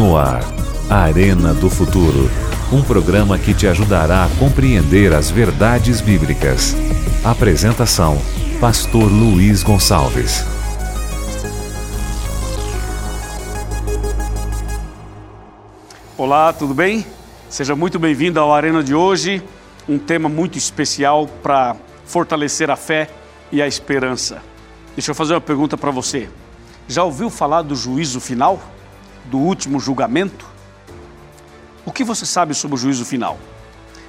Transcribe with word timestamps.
No 0.00 0.16
ar, 0.16 0.40
Arena 0.88 1.52
do 1.52 1.68
Futuro. 1.68 2.30
Um 2.72 2.82
programa 2.82 3.38
que 3.38 3.52
te 3.52 3.66
ajudará 3.66 4.24
a 4.24 4.28
compreender 4.38 5.12
as 5.12 5.30
verdades 5.30 6.00
bíblicas. 6.00 6.74
Apresentação: 7.22 8.16
Pastor 8.58 9.12
Luiz 9.12 9.62
Gonçalves. 9.62 10.42
Olá, 16.16 16.50
tudo 16.54 16.72
bem? 16.72 17.04
Seja 17.50 17.76
muito 17.76 17.98
bem-vindo 17.98 18.40
ao 18.40 18.54
Arena 18.54 18.82
de 18.82 18.94
hoje. 18.94 19.42
Um 19.86 19.98
tema 19.98 20.30
muito 20.30 20.56
especial 20.56 21.26
para 21.42 21.76
fortalecer 22.06 22.70
a 22.70 22.76
fé 22.76 23.10
e 23.52 23.60
a 23.60 23.68
esperança. 23.68 24.40
Deixa 24.96 25.10
eu 25.10 25.14
fazer 25.14 25.34
uma 25.34 25.42
pergunta 25.42 25.76
para 25.76 25.90
você. 25.90 26.26
Já 26.88 27.04
ouviu 27.04 27.28
falar 27.28 27.60
do 27.60 27.76
juízo 27.76 28.18
final? 28.18 28.58
Do 29.26 29.38
último 29.38 29.78
julgamento? 29.78 30.46
O 31.84 31.92
que 31.92 32.04
você 32.04 32.26
sabe 32.26 32.54
sobre 32.54 32.76
o 32.76 32.78
juízo 32.78 33.04
final? 33.04 33.38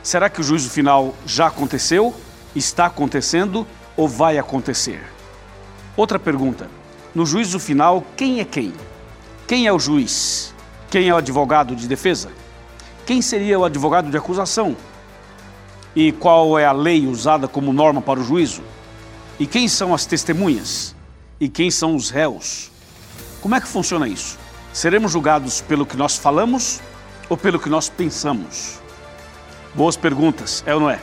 Será 0.04 0.30
que 0.30 0.42
o 0.42 0.44
juízo 0.44 0.70
final 0.70 1.14
já 1.26 1.48
aconteceu, 1.48 2.14
está 2.56 2.88
acontecendo 2.88 3.68
ou 3.96 4.08
vai 4.08 4.38
acontecer? 4.38 5.04
Outra 5.96 6.18
pergunta: 6.18 6.70
no 7.14 7.26
juízo 7.26 7.60
final, 7.60 8.04
quem 8.16 8.40
é 8.40 8.46
quem? 8.46 8.74
Quem 9.48 9.68
é 9.68 9.74
o 9.74 9.80
juiz? 9.80 10.54
Quem 10.90 11.10
é 11.10 11.14
o 11.14 11.18
advogado 11.18 11.76
de 11.76 11.88
defesa? 11.88 12.32
Quem 13.06 13.22
seria 13.22 13.60
o 13.60 13.66
advogado 13.66 14.10
de 14.10 14.18
acusação? 14.18 14.76
E 15.96 16.12
qual 16.14 16.58
é 16.58 16.66
a 16.66 16.72
lei 16.72 17.06
usada 17.06 17.48
como 17.48 17.74
norma 17.74 18.02
para 18.02 18.20
o 18.20 18.24
juízo? 18.24 18.64
E 19.40 19.46
quem 19.46 19.68
são 19.68 19.94
as 19.94 20.06
testemunhas? 20.06 20.96
E 21.40 21.50
quem 21.50 21.70
são 21.70 21.96
os 21.96 22.10
réus? 22.10 22.72
Como 23.42 23.56
é 23.56 23.62
que 23.62 23.68
funciona 23.68 24.08
isso? 24.08 24.38
Seremos 24.74 25.12
julgados 25.12 25.60
pelo 25.60 25.86
que 25.86 25.98
nós 25.98 26.18
falamos 26.18 26.80
ou 27.30 27.36
pelo 27.36 27.60
que 27.60 27.68
nós 27.68 27.90
pensamos? 27.90 28.80
Boas 29.76 29.98
perguntas, 29.98 30.64
é 30.66 30.74
ou 30.74 30.80
não 30.80 30.90
é? 30.90 30.98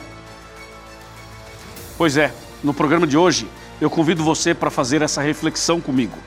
Pois 1.95 2.17
é, 2.17 2.33
no 2.63 2.73
programa 2.73 3.05
de 3.05 3.15
hoje 3.15 3.47
eu 3.79 3.87
convido 3.87 4.23
você 4.23 4.55
para 4.55 4.71
fazer 4.71 5.03
essa 5.03 5.21
reflexão 5.21 5.79
comigo, 5.79 6.17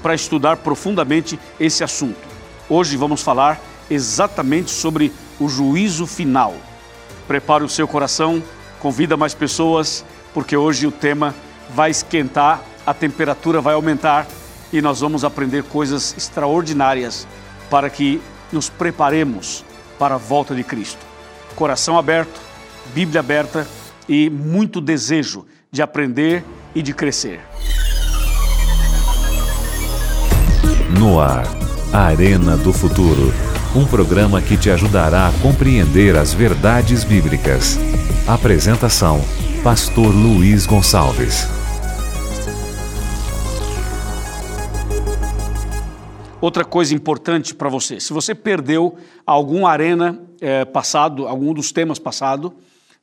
para 0.00 0.14
estudar 0.14 0.58
profundamente 0.58 1.38
esse 1.58 1.82
assunto. 1.82 2.20
Hoje 2.68 2.96
vamos 2.96 3.20
falar 3.20 3.60
exatamente 3.90 4.70
sobre 4.70 5.12
o 5.40 5.48
juízo 5.48 6.06
final. 6.06 6.54
Prepare 7.26 7.64
o 7.64 7.68
seu 7.68 7.88
coração, 7.88 8.40
convida 8.78 9.16
mais 9.16 9.34
pessoas, 9.34 10.04
porque 10.32 10.56
hoje 10.56 10.86
o 10.86 10.92
tema 10.92 11.34
vai 11.74 11.90
esquentar, 11.90 12.62
a 12.86 12.94
temperatura 12.94 13.60
vai 13.60 13.74
aumentar 13.74 14.24
e 14.72 14.80
nós 14.80 15.00
vamos 15.00 15.24
aprender 15.24 15.62
coisas 15.64 16.14
extraordinárias 16.16 17.26
para 17.68 17.90
que 17.90 18.20
nos 18.50 18.68
preparemos 18.68 19.64
para 19.98 20.14
a 20.14 20.18
volta 20.18 20.54
de 20.54 20.64
Cristo. 20.64 21.04
Coração 21.54 21.98
aberto, 21.98 22.40
Bíblia 22.94 23.20
aberta 23.20 23.66
e 24.08 24.28
muito 24.30 24.80
desejo 24.80 25.46
de 25.70 25.82
aprender 25.82 26.44
e 26.74 26.82
de 26.82 26.92
crescer. 26.92 27.40
No 30.98 31.20
ar, 31.20 31.46
Arena 31.92 32.56
do 32.56 32.72
Futuro. 32.72 33.32
Um 33.74 33.86
programa 33.86 34.42
que 34.42 34.56
te 34.56 34.70
ajudará 34.70 35.28
a 35.28 35.32
compreender 35.40 36.16
as 36.16 36.34
verdades 36.34 37.04
bíblicas. 37.04 37.78
Apresentação: 38.26 39.20
Pastor 39.62 40.14
Luiz 40.14 40.66
Gonçalves. 40.66 41.61
Outra 46.42 46.64
coisa 46.64 46.92
importante 46.92 47.54
para 47.54 47.68
você: 47.68 48.00
se 48.00 48.12
você 48.12 48.34
perdeu 48.34 48.96
algum 49.24 49.64
arena 49.64 50.20
é, 50.40 50.64
passado, 50.64 51.28
algum 51.28 51.54
dos 51.54 51.70
temas 51.70 52.00
passado, 52.00 52.52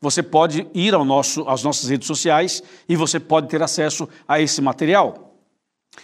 você 0.02 0.22
pode 0.22 0.68
ir 0.74 0.94
ao 0.94 1.06
nosso, 1.06 1.48
às 1.48 1.64
nossas 1.64 1.90
redes 1.90 2.06
sociais 2.06 2.62
e 2.88 2.98
você 2.98 3.18
pode 3.18 3.48
ter 3.48 3.64
acesso 3.64 4.10
a 4.28 4.42
esse 4.42 4.62
material. 4.62 5.38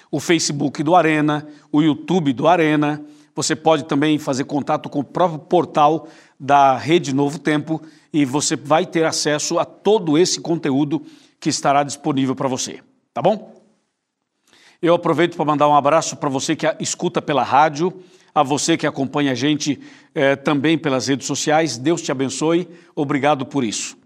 O 0.09 0.21
Facebook 0.21 0.81
do 0.81 0.95
Arena, 0.95 1.45
o 1.73 1.81
YouTube 1.81 2.31
do 2.31 2.47
Arena, 2.47 3.03
você 3.35 3.53
pode 3.53 3.83
também 3.83 4.17
fazer 4.17 4.45
contato 4.45 4.87
com 4.87 4.99
o 4.99 5.03
próprio 5.03 5.39
portal 5.39 6.07
da 6.39 6.77
Rede 6.77 7.13
Novo 7.13 7.37
Tempo 7.37 7.81
e 8.13 8.23
você 8.23 8.55
vai 8.55 8.85
ter 8.85 9.03
acesso 9.03 9.59
a 9.59 9.65
todo 9.65 10.17
esse 10.17 10.39
conteúdo 10.39 11.01
que 11.37 11.49
estará 11.49 11.83
disponível 11.83 12.33
para 12.33 12.47
você, 12.47 12.79
tá 13.13 13.21
bom? 13.21 13.54
Eu 14.81 14.93
aproveito 14.93 15.35
para 15.35 15.45
mandar 15.45 15.67
um 15.67 15.75
abraço 15.75 16.17
para 16.17 16.29
você 16.29 16.55
que 16.55 16.65
escuta 16.79 17.21
pela 17.21 17.43
rádio, 17.43 17.93
a 18.33 18.43
você 18.43 18.77
que 18.77 18.85
acompanha 18.85 19.31
a 19.31 19.35
gente 19.35 19.79
eh, 20.13 20.35
também 20.35 20.77
pelas 20.77 21.07
redes 21.07 21.25
sociais. 21.25 21.77
Deus 21.77 22.01
te 22.01 22.11
abençoe. 22.11 22.67
Obrigado 22.93 23.45
por 23.45 23.63
isso. 23.63 23.97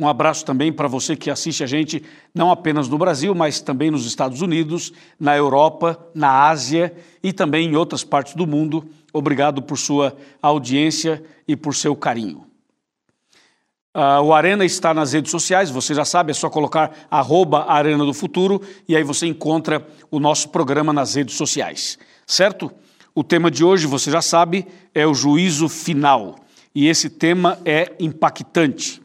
Um 0.00 0.06
abraço 0.06 0.44
também 0.44 0.72
para 0.72 0.86
você 0.86 1.16
que 1.16 1.28
assiste 1.28 1.64
a 1.64 1.66
gente 1.66 2.04
não 2.32 2.52
apenas 2.52 2.88
no 2.88 2.96
Brasil, 2.96 3.34
mas 3.34 3.60
também 3.60 3.90
nos 3.90 4.06
Estados 4.06 4.40
Unidos, 4.40 4.92
na 5.18 5.36
Europa, 5.36 5.98
na 6.14 6.48
Ásia 6.48 6.94
e 7.20 7.32
também 7.32 7.70
em 7.70 7.74
outras 7.74 8.04
partes 8.04 8.34
do 8.34 8.46
mundo. 8.46 8.88
Obrigado 9.12 9.60
por 9.60 9.76
sua 9.76 10.16
audiência 10.40 11.24
e 11.48 11.56
por 11.56 11.74
seu 11.74 11.96
carinho. 11.96 12.47
Uh, 13.98 14.22
o 14.22 14.32
Arena 14.32 14.64
está 14.64 14.94
nas 14.94 15.12
redes 15.12 15.28
sociais, 15.28 15.70
você 15.70 15.92
já 15.92 16.04
sabe, 16.04 16.30
é 16.30 16.34
só 16.34 16.48
colocar 16.48 16.92
arroba 17.10 17.64
Arena 17.68 18.04
do 18.04 18.14
Futuro 18.14 18.62
e 18.88 18.94
aí 18.94 19.02
você 19.02 19.26
encontra 19.26 19.84
o 20.08 20.20
nosso 20.20 20.50
programa 20.50 20.92
nas 20.92 21.16
redes 21.16 21.34
sociais, 21.34 21.98
certo? 22.24 22.70
O 23.12 23.24
tema 23.24 23.50
de 23.50 23.64
hoje, 23.64 23.88
você 23.88 24.08
já 24.08 24.22
sabe, 24.22 24.64
é 24.94 25.04
o 25.04 25.14
juízo 25.14 25.68
final. 25.68 26.36
E 26.72 26.86
esse 26.86 27.10
tema 27.10 27.58
é 27.64 27.92
impactante. 27.98 29.02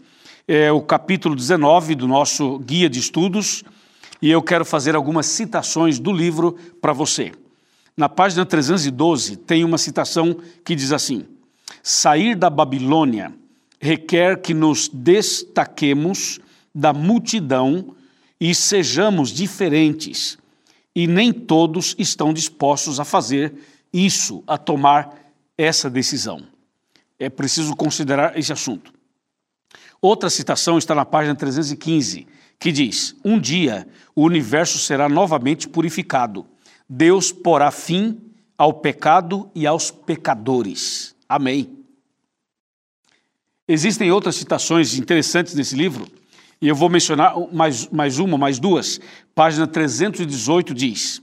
É 0.48 0.72
o 0.72 0.80
capítulo 0.80 1.36
19 1.36 1.96
do 1.96 2.08
nosso 2.08 2.60
guia 2.60 2.88
de 2.88 3.00
estudos, 3.00 3.64
e 4.22 4.30
eu 4.30 4.44
quero 4.44 4.64
fazer 4.64 4.96
algumas 4.96 5.26
citações 5.26 5.98
do 5.98 6.14
livro 6.14 6.56
para 6.80 6.94
você. 6.94 7.32
Na 7.98 8.08
página 8.08 8.46
312 8.46 9.38
tem 9.38 9.64
uma 9.64 9.80
citação 9.80 10.38
que 10.64 10.76
diz 10.76 10.92
assim: 10.92 11.26
Sair 11.82 12.36
da 12.36 12.52
Babilônia 12.52 13.34
requer 13.84 14.42
que 14.42 14.54
nos 14.54 14.88
destaquemos 14.88 16.40
da 16.74 16.94
multidão 16.94 17.94
e 18.40 18.56
sejamos 18.56 19.30
diferentes, 19.30 20.38
e 20.96 21.06
nem 21.06 21.34
todos 21.34 21.94
estão 22.00 22.34
dispostos 22.34 22.98
a 22.98 23.04
fazer 23.04 23.54
isso, 23.92 24.42
a 24.48 24.58
tomar 24.58 25.34
essa 25.58 25.90
decisão. 25.90 26.44
É 27.20 27.30
preciso 27.30 27.76
considerar 27.76 28.40
esse 28.40 28.54
assunto. 28.54 28.94
Outra 30.02 30.30
citação 30.30 30.78
está 30.78 30.96
na 30.96 31.04
página 31.04 31.36
315, 31.36 32.26
que 32.58 32.72
diz: 32.72 33.18
Um 33.24 33.38
dia 33.38 33.86
o 34.16 34.24
universo 34.24 34.80
será 34.80 35.10
novamente 35.10 35.68
purificado. 35.68 36.46
Deus 36.88 37.34
porá 37.34 37.70
fim 37.70 38.18
ao 38.58 38.76
pecado 38.76 39.52
e 39.54 39.68
aos 39.68 39.92
pecadores. 39.92 41.14
Amém. 41.28 41.83
Existem 43.68 44.12
outras 44.12 44.36
citações 44.36 44.98
interessantes 44.98 45.54
nesse 45.54 45.76
livro, 45.76 46.08
e 46.62 46.68
eu 46.68 46.76
vou 46.76 46.90
mencionar 46.90 47.34
mais, 47.52 47.88
mais 47.90 48.20
uma, 48.20 48.38
mais 48.38 48.60
duas. 48.60 49.00
Página 49.34 49.66
318 49.66 50.74
diz: 50.74 51.22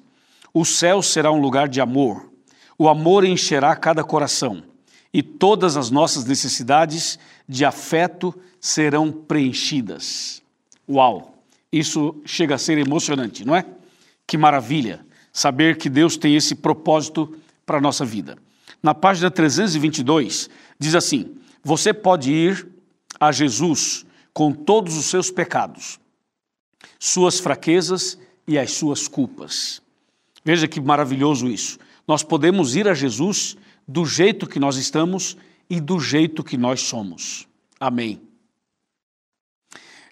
O 0.52 0.64
céu 0.64 1.02
será 1.02 1.30
um 1.30 1.40
lugar 1.40 1.68
de 1.68 1.80
amor, 1.80 2.30
o 2.78 2.88
amor 2.88 3.24
encherá 3.24 3.76
cada 3.76 4.02
coração 4.02 4.62
e 5.12 5.22
todas 5.22 5.76
as 5.76 5.90
nossas 5.90 6.24
necessidades 6.24 7.18
de 7.48 7.64
afeto 7.64 8.34
serão 8.60 9.10
preenchidas. 9.10 10.42
Uau! 10.88 11.42
Isso 11.72 12.20
chega 12.24 12.54
a 12.54 12.58
ser 12.58 12.78
emocionante, 12.78 13.44
não 13.44 13.54
é? 13.54 13.64
Que 14.26 14.38
maravilha 14.38 15.04
saber 15.32 15.76
que 15.76 15.88
Deus 15.88 16.16
tem 16.16 16.34
esse 16.36 16.54
propósito 16.54 17.36
para 17.66 17.78
a 17.78 17.80
nossa 17.80 18.04
vida. 18.04 18.36
Na 18.82 18.94
página 18.94 19.30
322, 19.30 20.48
diz 20.78 20.94
assim: 20.94 21.36
Você 21.62 21.92
pode 21.92 22.32
ir 22.32 22.68
a 23.18 23.30
Jesus 23.30 24.06
com 24.32 24.52
todos 24.52 24.96
os 24.96 25.06
seus 25.06 25.30
pecados, 25.30 25.98
suas 26.98 27.38
fraquezas 27.38 28.18
e 28.46 28.58
as 28.58 28.72
suas 28.72 29.06
culpas. 29.06 29.82
Veja 30.44 30.66
que 30.66 30.80
maravilhoso 30.80 31.48
isso. 31.48 31.78
Nós 32.06 32.22
podemos 32.22 32.74
ir 32.74 32.88
a 32.88 32.94
Jesus 32.94 33.56
do 33.86 34.06
jeito 34.06 34.46
que 34.46 34.58
nós 34.58 34.76
estamos 34.76 35.36
e 35.68 35.80
do 35.80 36.00
jeito 36.00 36.42
que 36.42 36.56
nós 36.56 36.80
somos. 36.80 37.46
Amém. 37.78 38.20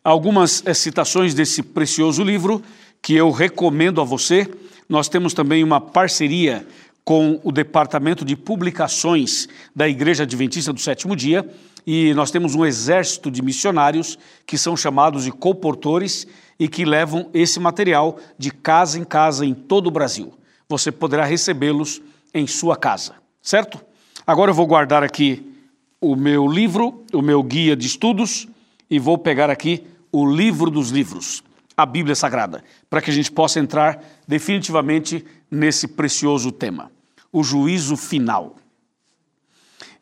Algumas 0.04 0.62
eh, 0.66 0.74
citações 0.74 1.34
desse 1.34 1.62
precioso 1.62 2.22
livro 2.22 2.62
que 3.02 3.14
eu 3.14 3.30
recomendo 3.30 4.00
a 4.00 4.04
você. 4.04 4.48
Nós 4.88 5.08
temos 5.08 5.34
também 5.34 5.64
uma 5.64 5.80
parceria 5.80 6.66
com 7.08 7.40
o 7.43 7.50
Departamento 7.50 8.22
de 8.22 8.37
Publicações 8.37 9.49
da 9.75 9.88
Igreja 9.88 10.25
Adventista 10.25 10.75
do 10.75 10.78
Sétimo 10.78 11.16
Dia 11.16 11.49
e 11.87 12.12
nós 12.12 12.31
temos 12.31 12.55
um 12.55 12.66
exército 12.66 13.31
de 13.31 13.40
missionários 13.40 14.19
que 14.44 14.58
são 14.58 14.76
chamados 14.76 15.25
de 15.25 15.32
comportores 15.32 16.26
e 16.60 16.69
que 16.69 16.84
levam 16.84 17.31
esse 17.32 17.58
material 17.58 18.19
de 18.37 18.50
casa 18.50 18.99
em 18.99 19.05
casa 19.05 19.46
em 19.46 19.55
todo 19.55 19.87
o 19.87 19.90
Brasil 19.90 20.34
você 20.69 20.93
poderá 20.93 21.25
recebê-los 21.25 22.02
em 22.34 22.46
sua 22.46 22.76
casa, 22.76 23.14
certo? 23.40 23.81
Agora 24.26 24.50
eu 24.50 24.55
vou 24.55 24.66
guardar 24.66 25.02
aqui 25.02 25.50
o 25.99 26.14
meu 26.14 26.46
livro, 26.46 27.06
o 27.10 27.22
meu 27.22 27.43
guia 27.43 27.75
de 27.75 27.87
estudos, 27.87 28.46
e 28.90 28.99
vou 28.99 29.16
pegar 29.16 29.49
aqui 29.49 29.82
o 30.12 30.31
livro 30.31 30.70
dos 30.70 30.90
livros, 30.90 31.43
a 31.75 31.87
Bíblia 31.87 32.14
Sagrada, 32.14 32.62
para 32.90 33.00
que 33.00 33.10
a 33.10 33.14
gente 33.14 33.32
possa 33.32 33.58
entrar 33.58 33.99
definitivamente 34.26 35.25
nesse 35.50 35.88
precioso 35.88 36.52
tema, 36.52 36.90
o 37.32 37.42
juízo 37.42 37.96
final. 37.96 38.56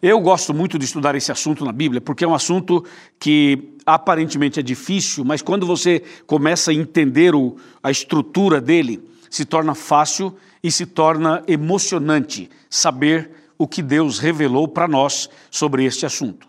Eu 0.03 0.21
gosto 0.21 0.53
muito 0.53 0.79
de 0.79 0.85
estudar 0.85 1.15
esse 1.15 1.33
assunto 1.33 1.65
na 1.65 1.73
Bíblia, 1.73 2.01
porque 2.01 2.25
é 2.25 2.29
um 2.29 2.35
assunto 2.35 2.85
que 3.19 3.77
aparentemente 3.85 4.61
é 4.61 4.63
difícil, 4.63 5.25
mas 5.25 5.41
quando 5.41 5.67
você 5.67 6.03
começa 6.27 6.71
a 6.71 6.75
entender 6.75 7.35
o, 7.35 7.57
a 7.83 7.91
estrutura 7.91 8.61
dele, 8.61 9.03
se 9.31 9.45
torna 9.45 9.75
fácil 9.75 10.37
e 10.63 10.71
se 10.71 10.87
torna 10.87 11.43
emocionante 11.49 12.51
saber 12.69 13.31
o 13.59 13.67
que 13.67 13.83
Deus 13.83 14.19
revelou 14.19 14.69
para 14.69 14.87
nós 14.87 15.31
sobre 15.51 15.85
este 15.85 16.05
assunto. 16.05 16.47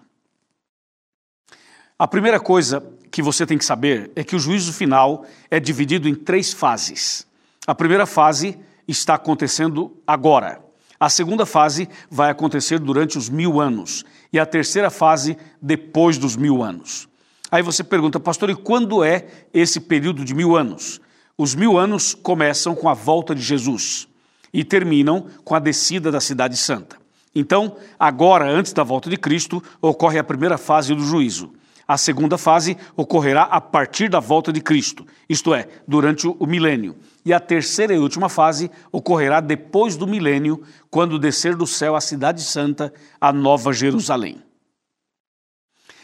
A 1.98 2.08
primeira 2.08 2.40
coisa 2.40 2.86
que 3.10 3.22
você 3.22 3.46
tem 3.46 3.58
que 3.58 3.66
saber 3.66 4.12
é 4.16 4.24
que 4.24 4.36
o 4.36 4.40
juízo 4.40 4.74
final 4.74 5.26
é 5.50 5.60
dividido 5.60 6.08
em 6.08 6.14
três 6.14 6.54
fases. 6.54 7.26
A 7.66 7.74
primeira 7.74 8.06
fase 8.06 8.60
está 8.88 9.16
acontecendo 9.16 9.98
agora. 10.06 10.67
A 11.00 11.10
segunda 11.10 11.46
fase 11.46 11.88
vai 12.10 12.32
acontecer 12.32 12.80
durante 12.80 13.18
os 13.18 13.30
mil 13.30 13.60
anos. 13.60 14.04
E 14.32 14.40
a 14.40 14.46
terceira 14.46 14.90
fase 14.90 15.38
depois 15.62 16.18
dos 16.18 16.36
mil 16.36 16.64
anos. 16.64 17.08
Aí 17.52 17.62
você 17.62 17.84
pergunta, 17.84 18.20
pastor, 18.20 18.50
e 18.50 18.56
quando 18.56 19.04
é 19.04 19.26
esse 19.54 19.80
período 19.80 20.26
de 20.26 20.34
mil 20.34 20.58
anos? 20.58 21.00
Os 21.38 21.56
mil 21.56 21.78
anos 21.78 22.14
começam 22.14 22.76
com 22.76 22.90
a 22.90 22.94
volta 22.94 23.34
de 23.34 23.42
Jesus 23.42 24.08
e 24.52 24.64
terminam 24.64 25.28
com 25.44 25.54
a 25.54 25.60
descida 25.60 26.12
da 26.12 26.20
Cidade 26.20 26.58
Santa. 26.58 26.98
Então, 27.34 27.78
agora, 28.00 28.50
antes 28.50 28.74
da 28.74 28.84
volta 28.84 29.10
de 29.10 29.18
Cristo, 29.18 29.62
ocorre 29.80 30.18
a 30.18 30.24
primeira 30.24 30.58
fase 30.58 30.96
do 30.96 31.04
juízo. 31.04 31.54
A 31.88 31.98
segunda 31.98 32.38
fase 32.38 32.76
ocorrerá 32.96 33.44
a 33.44 33.62
partir 33.62 34.10
da 34.10 34.20
volta 34.20 34.52
de 34.52 34.60
Cristo, 34.60 35.06
isto 35.30 35.54
é, 35.54 35.68
durante 35.88 36.28
o 36.28 36.46
milênio. 36.46 36.98
E 37.28 37.34
a 37.34 37.42
terceira 37.42 37.94
e 37.94 38.00
última 38.00 38.30
fase 38.30 38.72
ocorrerá 38.90 39.42
depois 39.42 39.98
do 39.98 40.08
milênio, 40.08 40.64
quando 40.90 41.20
descer 41.20 41.58
do 41.58 41.68
céu 41.68 41.94
a 41.94 42.00
Cidade 42.00 42.42
Santa, 42.42 42.94
a 43.20 43.34
Nova 43.34 43.74
Jerusalém. 43.74 44.42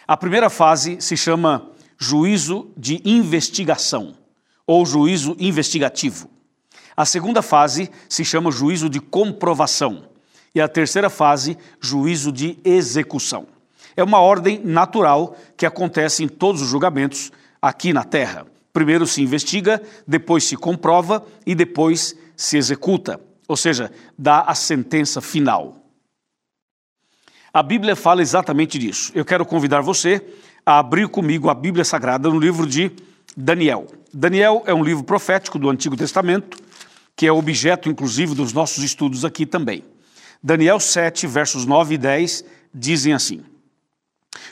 A 0.05 0.17
primeira 0.17 0.49
fase 0.49 0.97
se 0.99 1.15
chama 1.15 1.69
juízo 1.97 2.73
de 2.75 3.01
investigação 3.05 4.15
ou 4.67 4.85
juízo 4.85 5.33
investigativo. 5.39 6.29
A 6.93 7.05
segunda 7.05 7.41
fase 7.41 7.89
se 8.09 8.25
chama 8.25 8.51
juízo 8.51 8.89
de 8.89 8.99
comprovação. 8.99 10.09
E 10.53 10.59
a 10.59 10.67
terceira 10.67 11.09
fase, 11.09 11.57
juízo 11.79 12.33
de 12.33 12.59
execução. 12.65 13.47
É 13.95 14.03
uma 14.03 14.19
ordem 14.19 14.59
natural 14.61 15.37
que 15.55 15.65
acontece 15.65 16.21
em 16.21 16.27
todos 16.27 16.61
os 16.61 16.67
julgamentos 16.67 17.31
aqui 17.61 17.93
na 17.93 18.03
Terra. 18.03 18.45
Primeiro 18.73 19.05
se 19.05 19.21
investiga, 19.21 19.81
depois 20.07 20.43
se 20.43 20.57
comprova 20.57 21.23
e 21.45 21.53
depois 21.53 22.17
se 22.35 22.57
executa, 22.57 23.21
ou 23.47 23.55
seja, 23.55 23.91
dá 24.17 24.41
a 24.41 24.55
sentença 24.55 25.21
final. 25.21 25.77
A 27.53 27.61
Bíblia 27.61 27.95
fala 27.95 28.23
exatamente 28.23 28.79
disso. 28.79 29.11
Eu 29.13 29.23
quero 29.23 29.45
convidar 29.45 29.81
você 29.81 30.25
a 30.65 30.79
abrir 30.79 31.07
comigo 31.07 31.49
a 31.49 31.53
Bíblia 31.53 31.85
Sagrada 31.85 32.27
no 32.27 32.39
livro 32.39 32.65
de 32.65 32.91
Daniel. 33.37 33.87
Daniel 34.11 34.63
é 34.65 34.73
um 34.73 34.83
livro 34.83 35.03
profético 35.03 35.59
do 35.59 35.69
Antigo 35.69 35.95
Testamento, 35.95 36.57
que 37.15 37.27
é 37.27 37.31
objeto, 37.31 37.89
inclusive, 37.89 38.33
dos 38.33 38.53
nossos 38.53 38.83
estudos 38.83 39.23
aqui 39.23 39.45
também. 39.45 39.83
Daniel 40.41 40.79
7, 40.79 41.27
versos 41.27 41.65
9 41.65 41.93
e 41.93 41.97
10 41.97 42.43
dizem 42.73 43.13
assim: 43.13 43.43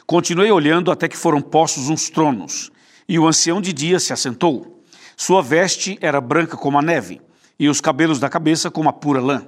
Continuei 0.06 0.52
olhando 0.52 0.92
até 0.92 1.08
que 1.08 1.18
foram 1.18 1.42
postos 1.42 1.90
uns 1.90 2.10
tronos, 2.10 2.71
e 3.12 3.20
o 3.20 3.28
ancião 3.28 3.60
de 3.60 3.74
dia 3.74 4.00
se 4.00 4.14
assentou. 4.14 4.86
Sua 5.18 5.42
veste 5.42 5.98
era 6.00 6.22
branca 6.22 6.56
como 6.56 6.80
a 6.80 6.82
neve, 6.82 7.20
e 7.60 7.68
os 7.68 7.82
cabelos 7.82 8.22
da 8.22 8.30
cabeça 8.30 8.72
como 8.72 8.88
a 8.88 8.94
pura 8.94 9.20
lã. 9.20 9.46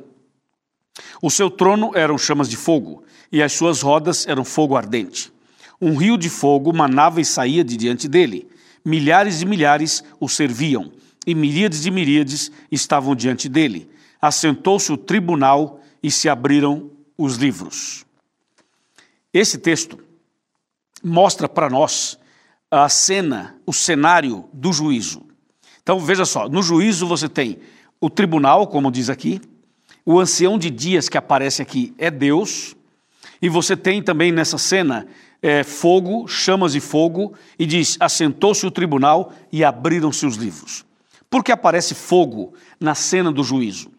O 1.21 1.31
seu 1.31 1.50
trono 1.50 1.92
eram 1.95 2.18
chamas 2.18 2.50
de 2.50 2.57
fogo, 2.57 3.06
e 3.31 3.42
as 3.42 3.54
suas 3.54 3.81
rodas 3.81 4.27
eram 4.27 4.44
fogo 4.44 4.75
ardente. 4.75 5.31
Um 5.80 5.95
rio 5.95 6.18
de 6.18 6.30
fogo 6.30 6.75
manava 6.75 7.21
e 7.21 7.25
saía 7.25 7.63
de 7.63 7.77
diante 7.77 8.06
dele. 8.10 8.50
Milhares 8.83 9.42
e 9.42 9.45
milhares 9.45 10.04
o 10.19 10.27
serviam, 10.27 10.92
e 11.25 11.33
miríades 11.33 11.86
e 11.86 11.89
miríades 11.89 12.51
estavam 12.69 13.15
diante 13.15 13.48
dele. 13.48 13.89
Assentou-se 14.21 14.92
o 14.92 14.98
tribunal 14.98 15.80
e 16.04 16.12
se 16.12 16.27
abriram 16.27 16.92
os 17.18 17.38
livros. 17.38 18.06
Esse 19.33 19.57
texto 19.57 19.98
mostra 21.01 21.48
para 21.48 21.69
nós 21.69 22.21
a 22.81 22.89
cena, 22.89 23.55
o 23.65 23.73
cenário 23.73 24.45
do 24.51 24.73
juízo. 24.73 25.21
Então 25.81 25.99
veja 25.99 26.25
só: 26.25 26.49
no 26.49 26.63
juízo 26.63 27.05
você 27.05 27.29
tem 27.29 27.59
o 28.01 28.09
tribunal, 28.09 28.67
como 28.67 28.91
diz 28.91 29.09
aqui, 29.09 29.39
o 30.05 30.19
ancião 30.19 30.57
de 30.57 30.69
dias 30.69 31.07
que 31.07 31.17
aparece 31.17 31.61
aqui 31.61 31.93
é 31.97 32.09
Deus, 32.09 32.75
e 33.41 33.47
você 33.47 33.77
tem 33.77 34.01
também 34.01 34.31
nessa 34.31 34.57
cena 34.57 35.07
é, 35.41 35.63
fogo, 35.63 36.27
chamas 36.27 36.73
de 36.73 36.79
fogo, 36.79 37.33
e 37.59 37.65
diz: 37.65 37.95
assentou-se 37.99 38.65
o 38.65 38.71
tribunal 38.71 39.31
e 39.51 39.63
abriram-se 39.63 40.25
os 40.25 40.35
livros. 40.35 40.83
Por 41.29 41.43
que 41.43 41.51
aparece 41.51 41.93
fogo 41.93 42.53
na 42.79 42.95
cena 42.95 43.31
do 43.31 43.43
juízo? 43.43 43.91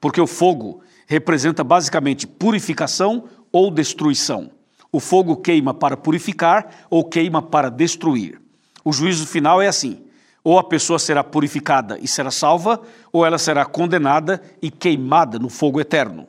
Porque 0.00 0.20
o 0.20 0.26
fogo 0.26 0.80
representa 1.06 1.62
basicamente 1.62 2.26
purificação 2.26 3.24
ou 3.50 3.70
destruição. 3.70 4.50
O 4.92 5.00
fogo 5.00 5.36
queima 5.36 5.72
para 5.72 5.96
purificar 5.96 6.86
ou 6.90 7.02
queima 7.02 7.40
para 7.40 7.70
destruir. 7.70 8.38
O 8.84 8.92
juízo 8.92 9.26
final 9.26 9.62
é 9.62 9.66
assim: 9.66 10.04
ou 10.44 10.58
a 10.58 10.64
pessoa 10.64 10.98
será 10.98 11.24
purificada 11.24 11.98
e 12.00 12.06
será 12.06 12.30
salva, 12.30 12.80
ou 13.10 13.24
ela 13.24 13.38
será 13.38 13.64
condenada 13.64 14.42
e 14.60 14.70
queimada 14.70 15.38
no 15.38 15.48
fogo 15.48 15.80
eterno. 15.80 16.28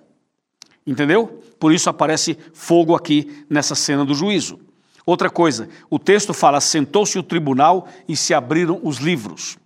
Entendeu? 0.88 1.44
Por 1.60 1.74
isso 1.74 1.90
aparece 1.90 2.38
fogo 2.54 2.96
aqui 2.96 3.46
nessa 3.50 3.76
cena 3.76 4.06
do 4.06 4.14
juízo. 4.14 4.60
Outra 5.06 5.30
coisa, 5.30 5.68
o 5.90 6.00
texto 6.00 6.34
fala: 6.34 6.62
sentou-se 6.62 7.18
o 7.20 7.24
tribunal 7.24 7.88
e 8.08 8.16
se 8.16 8.34
abriram 8.34 8.80
os 8.84 8.98
livros. 8.98 9.58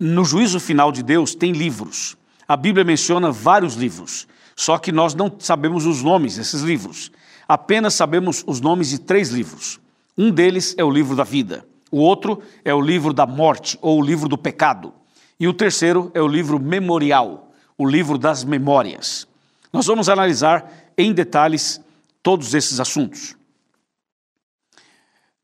No 0.00 0.24
juízo 0.24 0.58
final 0.58 0.90
de 0.90 1.02
Deus 1.02 1.34
tem 1.34 1.52
livros. 1.52 2.16
A 2.46 2.56
Bíblia 2.56 2.84
menciona 2.84 3.30
vários 3.30 3.74
livros, 3.74 4.26
só 4.56 4.78
que 4.78 4.90
nós 4.90 5.14
não 5.14 5.34
sabemos 5.38 5.84
os 5.84 6.02
nomes 6.02 6.36
desses 6.36 6.62
livros. 6.62 7.12
Apenas 7.48 7.94
sabemos 7.94 8.44
os 8.46 8.60
nomes 8.60 8.90
de 8.90 8.98
três 8.98 9.30
livros. 9.30 9.80
Um 10.18 10.30
deles 10.30 10.74
é 10.76 10.84
o 10.84 10.90
livro 10.90 11.16
da 11.16 11.24
vida, 11.24 11.66
o 11.90 11.98
outro 11.98 12.42
é 12.62 12.74
o 12.74 12.80
livro 12.80 13.14
da 13.14 13.24
morte 13.24 13.78
ou 13.80 13.98
o 13.98 14.04
livro 14.04 14.28
do 14.28 14.36
pecado, 14.36 14.92
e 15.40 15.48
o 15.48 15.54
terceiro 15.54 16.10
é 16.12 16.20
o 16.20 16.28
livro 16.28 16.60
memorial, 16.60 17.50
o 17.78 17.88
livro 17.88 18.18
das 18.18 18.44
memórias. 18.44 19.26
Nós 19.72 19.86
vamos 19.86 20.10
analisar 20.10 20.70
em 20.98 21.12
detalhes 21.12 21.80
todos 22.22 22.52
esses 22.52 22.80
assuntos. 22.80 23.34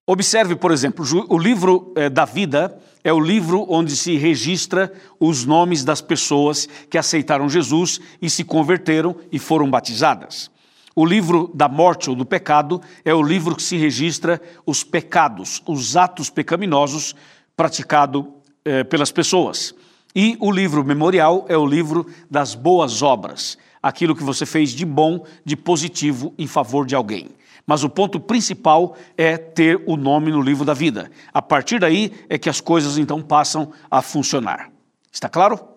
Observe, 0.07 0.57
por 0.57 0.71
exemplo, 0.71 1.07
o 1.31 1.39
livro 1.39 1.93
eh, 1.97 2.11
da 2.11 2.27
vida 2.27 2.79
é 3.03 3.13
o 3.13 3.21
livro 3.21 3.65
onde 3.71 3.97
se 3.97 4.17
registra 4.19 4.93
os 5.19 5.47
nomes 5.47 5.83
das 5.83 6.03
pessoas 6.03 6.69
que 6.91 6.99
aceitaram 6.99 7.49
Jesus 7.49 8.01
e 8.21 8.29
se 8.29 8.45
converteram 8.45 9.17
e 9.33 9.39
foram 9.39 9.71
batizadas. 9.71 10.51
O 10.97 11.05
livro 11.05 11.51
da 11.53 11.69
morte 11.69 12.09
ou 12.09 12.15
do 12.15 12.25
pecado 12.25 12.81
é 13.05 13.13
o 13.13 13.23
livro 13.23 13.57
que 13.57 13.63
se 13.63 13.77
registra 13.77 14.41
os 14.65 14.85
pecados, 14.85 15.61
os 15.67 15.97
atos 15.97 16.31
pecaminosos 16.31 17.17
praticados 17.57 18.25
eh, 18.65 18.85
pelas 18.85 19.11
pessoas. 19.11 19.75
E 20.15 20.37
o 20.39 20.53
livro 20.53 20.85
memorial 20.85 21.47
é 21.49 21.57
o 21.57 21.67
livro 21.67 22.07
das 22.31 22.55
boas 22.55 23.03
obras, 23.03 23.59
aquilo 23.83 24.15
que 24.15 24.23
você 24.23 24.47
fez 24.47 24.71
de 24.71 24.87
bom, 24.87 25.25
de 25.45 25.57
positivo 25.57 26.33
em 26.39 26.47
favor 26.47 26.87
de 26.87 26.95
alguém. 26.95 27.29
Mas 27.67 27.83
o 27.83 27.91
ponto 27.91 28.21
principal 28.21 28.97
é 29.17 29.37
ter 29.37 29.83
o 29.87 29.97
nome 29.97 30.31
no 30.31 30.41
livro 30.41 30.65
da 30.65 30.75
vida. 30.75 31.11
A 31.33 31.43
partir 31.43 31.81
daí 31.81 32.13
é 32.29 32.39
que 32.39 32.49
as 32.49 32.61
coisas 32.61 32.99
então 32.99 33.21
passam 33.21 33.73
a 33.91 34.01
funcionar. 34.01 34.71
Está 35.11 35.29
claro? 35.29 35.74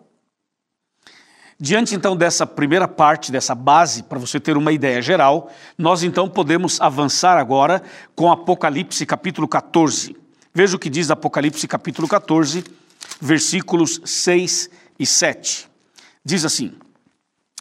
Diante 1.60 1.96
então 1.96 2.16
dessa 2.16 2.46
primeira 2.46 2.88
parte, 2.88 3.32
dessa 3.32 3.56
base, 3.56 4.04
para 4.04 4.20
você 4.20 4.40
ter 4.40 4.56
uma 4.56 4.72
ideia 4.72 5.02
geral, 5.02 5.52
nós 5.76 6.04
então 6.04 6.30
podemos 6.30 6.80
avançar 6.80 7.36
agora 7.36 7.82
com 8.16 8.32
Apocalipse 8.32 9.04
capítulo 9.08 9.48
14. 9.48 10.16
Veja 10.54 10.76
o 10.76 10.80
que 10.80 10.90
diz 10.90 11.10
Apocalipse 11.10 11.68
capítulo 11.68 12.08
14, 12.08 12.64
versículos 13.20 14.00
6 14.06 14.70
e 15.00 15.06
7. 15.06 15.68
Diz 16.24 16.46
assim: 16.46 16.74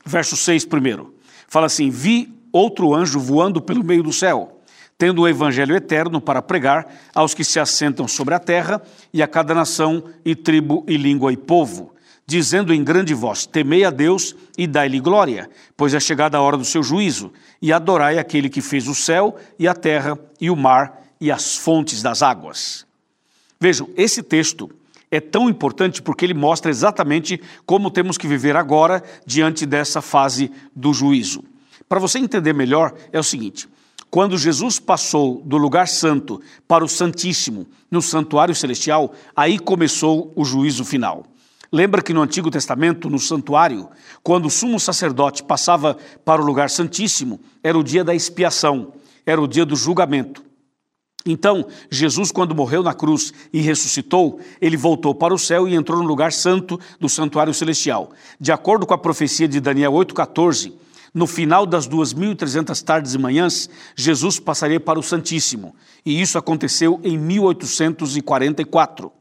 verso 0.05 0.37
6 0.37 0.67
primeiro. 0.67 1.15
Fala 1.49 1.65
assim: 1.65 1.89
Vi 1.89 2.39
outro 2.53 2.95
anjo 2.95 3.19
voando 3.19 3.63
pelo 3.63 3.83
meio 3.83 4.03
do 4.03 4.13
céu, 4.13 4.61
tendo 4.99 5.23
o 5.23 5.29
evangelho 5.29 5.75
eterno 5.75 6.21
para 6.21 6.43
pregar 6.43 6.87
aos 7.15 7.33
que 7.33 7.45
se 7.45 7.59
assentam 7.59 8.07
sobre 8.07 8.35
a 8.35 8.39
terra 8.39 8.83
e 9.11 9.23
a 9.23 9.29
cada 9.29 9.55
nação 9.55 10.05
e 10.23 10.35
tribo 10.35 10.85
e 10.87 10.99
língua 10.99 11.33
e 11.33 11.37
povo. 11.39 11.96
Dizendo 12.27 12.75
em 12.75 12.83
grande 12.83 13.15
voz: 13.15 13.47
Temei 13.47 13.85
a 13.85 13.91
Deus 13.91 14.35
e 14.59 14.67
dai-lhe 14.67 15.01
glória, 15.01 15.49
pois 15.77 15.95
é 15.95 16.01
chegada 16.01 16.37
a 16.37 16.41
hora 16.41 16.57
do 16.57 16.65
seu 16.65 16.83
juízo, 16.83 17.33
e 17.63 17.73
adorai 17.73 18.19
aquele 18.19 18.49
que 18.49 18.61
fez 18.61 18.89
o 18.89 18.95
céu 18.95 19.37
e 19.59 19.69
a 19.69 19.75
terra 19.75 20.19
e 20.41 20.51
o 20.51 20.57
mar 20.57 21.03
e 21.21 21.31
as 21.31 21.57
fontes 21.57 22.03
das 22.03 22.23
águas. 22.23 22.87
Vejam, 23.59 23.89
esse 23.97 24.23
texto 24.23 24.71
é 25.11 25.21
tão 25.21 25.49
importante 25.49 26.03
porque 26.03 26.25
ele 26.25 26.35
mostra 26.35 26.71
exatamente 26.71 27.41
como 27.65 27.91
temos 27.91 28.19
que 28.19 28.27
viver 28.27 28.57
agora 28.57 29.03
diante 29.25 29.65
dessa 29.65 30.03
fase 30.03 30.51
do 30.75 30.93
juízo. 30.93 31.45
Para 31.89 32.01
você 32.01 32.19
entender 32.19 32.53
melhor, 32.53 32.93
é 33.13 33.19
o 33.19 33.23
seguinte: 33.23 33.69
quando 34.11 34.37
Jesus 34.37 34.79
passou 34.79 35.41
do 35.45 35.57
lugar 35.57 35.87
santo 35.87 36.41
para 36.67 36.85
o 36.85 36.89
Santíssimo, 36.89 37.67
no 37.91 38.03
santuário 38.03 38.55
celestial, 38.55 39.15
aí 39.35 39.59
começou 39.59 40.33
o 40.35 40.45
juízo 40.45 40.85
final. 40.85 41.25
Lembra 41.73 42.03
que 42.03 42.13
no 42.13 42.23
Antigo 42.23 42.51
Testamento, 42.51 43.11
no 43.11 43.19
santuário, 43.19 43.89
quando 44.23 44.47
o 44.47 44.51
sumo 44.51 44.79
sacerdote 44.79 45.43
passava 45.43 45.97
para 46.25 46.41
o 46.41 46.45
lugar 46.45 46.71
santíssimo, 46.71 47.41
era 47.63 47.77
o 47.77 47.83
dia 47.83 48.05
da 48.05 48.15
expiação, 48.15 48.93
era 49.25 49.41
o 49.41 49.49
dia 49.49 49.65
do 49.65 49.75
julgamento. 49.75 50.45
Então, 51.27 51.67
Jesus, 51.91 52.31
quando 52.31 52.55
morreu 52.55 52.85
na 52.85 52.95
cruz 52.95 53.35
e 53.53 53.61
ressuscitou, 53.61 54.39
ele 54.61 54.77
voltou 54.77 55.13
para 55.15 55.35
o 55.35 55.39
céu 55.39 55.67
e 55.67 55.75
entrou 55.75 56.01
no 56.01 56.07
lugar 56.07 56.33
santo 56.33 56.79
do 57.01 57.09
santuário 57.09 57.53
celestial. 57.53 58.13
De 58.41 58.53
acordo 58.53 58.87
com 58.87 58.95
a 58.95 58.99
profecia 58.99 59.49
de 59.49 59.59
Daniel 59.59 59.93
8,14, 59.93 60.73
no 61.13 61.27
final 61.27 61.67
das 61.67 61.89
2.300 61.89 62.81
tardes 62.83 63.15
e 63.15 63.19
manhãs, 63.19 63.69
Jesus 63.97 64.39
passaria 64.39 64.79
para 64.79 65.01
o 65.01 65.03
Santíssimo. 65.03 65.75
E 66.05 66.21
isso 66.21 66.37
aconteceu 66.39 67.01
em 67.03 67.19
1844. 67.19 69.16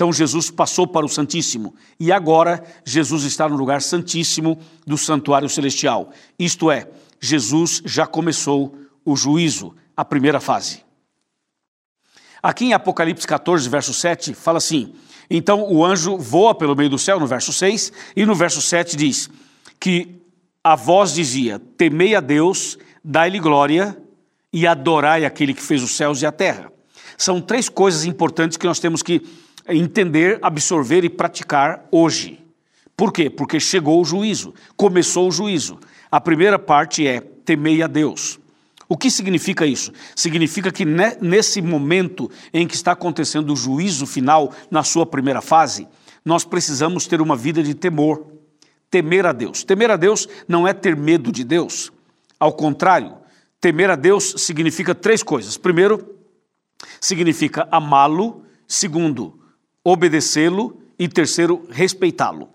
Então 0.00 0.10
Jesus 0.10 0.50
passou 0.50 0.86
para 0.86 1.04
o 1.04 1.10
Santíssimo 1.10 1.74
e 1.98 2.10
agora 2.10 2.64
Jesus 2.86 3.24
está 3.24 3.46
no 3.46 3.54
lugar 3.54 3.82
santíssimo 3.82 4.58
do 4.86 4.96
santuário 4.96 5.46
celestial. 5.46 6.10
Isto 6.38 6.70
é, 6.70 6.88
Jesus 7.20 7.82
já 7.84 8.06
começou 8.06 8.74
o 9.04 9.14
juízo, 9.14 9.74
a 9.94 10.02
primeira 10.02 10.40
fase. 10.40 10.82
Aqui 12.42 12.64
em 12.64 12.72
Apocalipse 12.72 13.26
14, 13.26 13.68
verso 13.68 13.92
7, 13.92 14.32
fala 14.32 14.56
assim: 14.56 14.94
Então 15.28 15.70
o 15.70 15.84
anjo 15.84 16.16
voa 16.16 16.54
pelo 16.54 16.74
meio 16.74 16.88
do 16.88 16.98
céu, 16.98 17.20
no 17.20 17.26
verso 17.26 17.52
6, 17.52 17.92
e 18.16 18.24
no 18.24 18.34
verso 18.34 18.62
7 18.62 18.96
diz 18.96 19.28
que 19.78 20.18
a 20.64 20.76
voz 20.76 21.12
dizia: 21.12 21.58
Temei 21.76 22.14
a 22.14 22.20
Deus, 22.20 22.78
dai-lhe 23.04 23.38
glória 23.38 24.02
e 24.50 24.66
adorai 24.66 25.26
aquele 25.26 25.52
que 25.52 25.62
fez 25.62 25.82
os 25.82 25.94
céus 25.94 26.22
e 26.22 26.26
a 26.26 26.32
terra. 26.32 26.72
São 27.18 27.38
três 27.38 27.68
coisas 27.68 28.06
importantes 28.06 28.56
que 28.56 28.66
nós 28.66 28.80
temos 28.80 29.02
que 29.02 29.20
entender, 29.74 30.38
absorver 30.42 31.04
e 31.04 31.08
praticar 31.08 31.86
hoje. 31.90 32.38
Por 32.96 33.12
quê? 33.12 33.30
Porque 33.30 33.58
chegou 33.58 34.00
o 34.00 34.04
juízo, 34.04 34.52
começou 34.76 35.28
o 35.28 35.32
juízo. 35.32 35.78
A 36.10 36.20
primeira 36.20 36.58
parte 36.58 37.06
é 37.06 37.20
temei 37.20 37.82
a 37.82 37.86
Deus. 37.86 38.38
O 38.88 38.96
que 38.96 39.10
significa 39.10 39.64
isso? 39.64 39.92
Significa 40.16 40.72
que 40.72 40.84
nesse 40.84 41.62
momento 41.62 42.30
em 42.52 42.66
que 42.66 42.74
está 42.74 42.92
acontecendo 42.92 43.52
o 43.52 43.56
juízo 43.56 44.04
final, 44.04 44.52
na 44.70 44.82
sua 44.82 45.06
primeira 45.06 45.40
fase, 45.40 45.86
nós 46.24 46.44
precisamos 46.44 47.06
ter 47.06 47.20
uma 47.20 47.36
vida 47.36 47.62
de 47.62 47.72
temor, 47.72 48.26
temer 48.90 49.24
a 49.24 49.32
Deus. 49.32 49.64
Temer 49.64 49.90
a 49.90 49.96
Deus 49.96 50.28
não 50.46 50.66
é 50.66 50.72
ter 50.72 50.96
medo 50.96 51.30
de 51.30 51.44
Deus. 51.44 51.92
Ao 52.38 52.52
contrário, 52.52 53.14
temer 53.60 53.90
a 53.90 53.96
Deus 53.96 54.34
significa 54.38 54.94
três 54.94 55.22
coisas. 55.22 55.56
Primeiro, 55.56 56.16
significa 57.00 57.68
amá-lo. 57.70 58.44
Segundo, 58.66 59.39
obedecê-lo 59.84 60.80
e 60.98 61.08
terceiro, 61.08 61.66
respeitá-lo. 61.70 62.48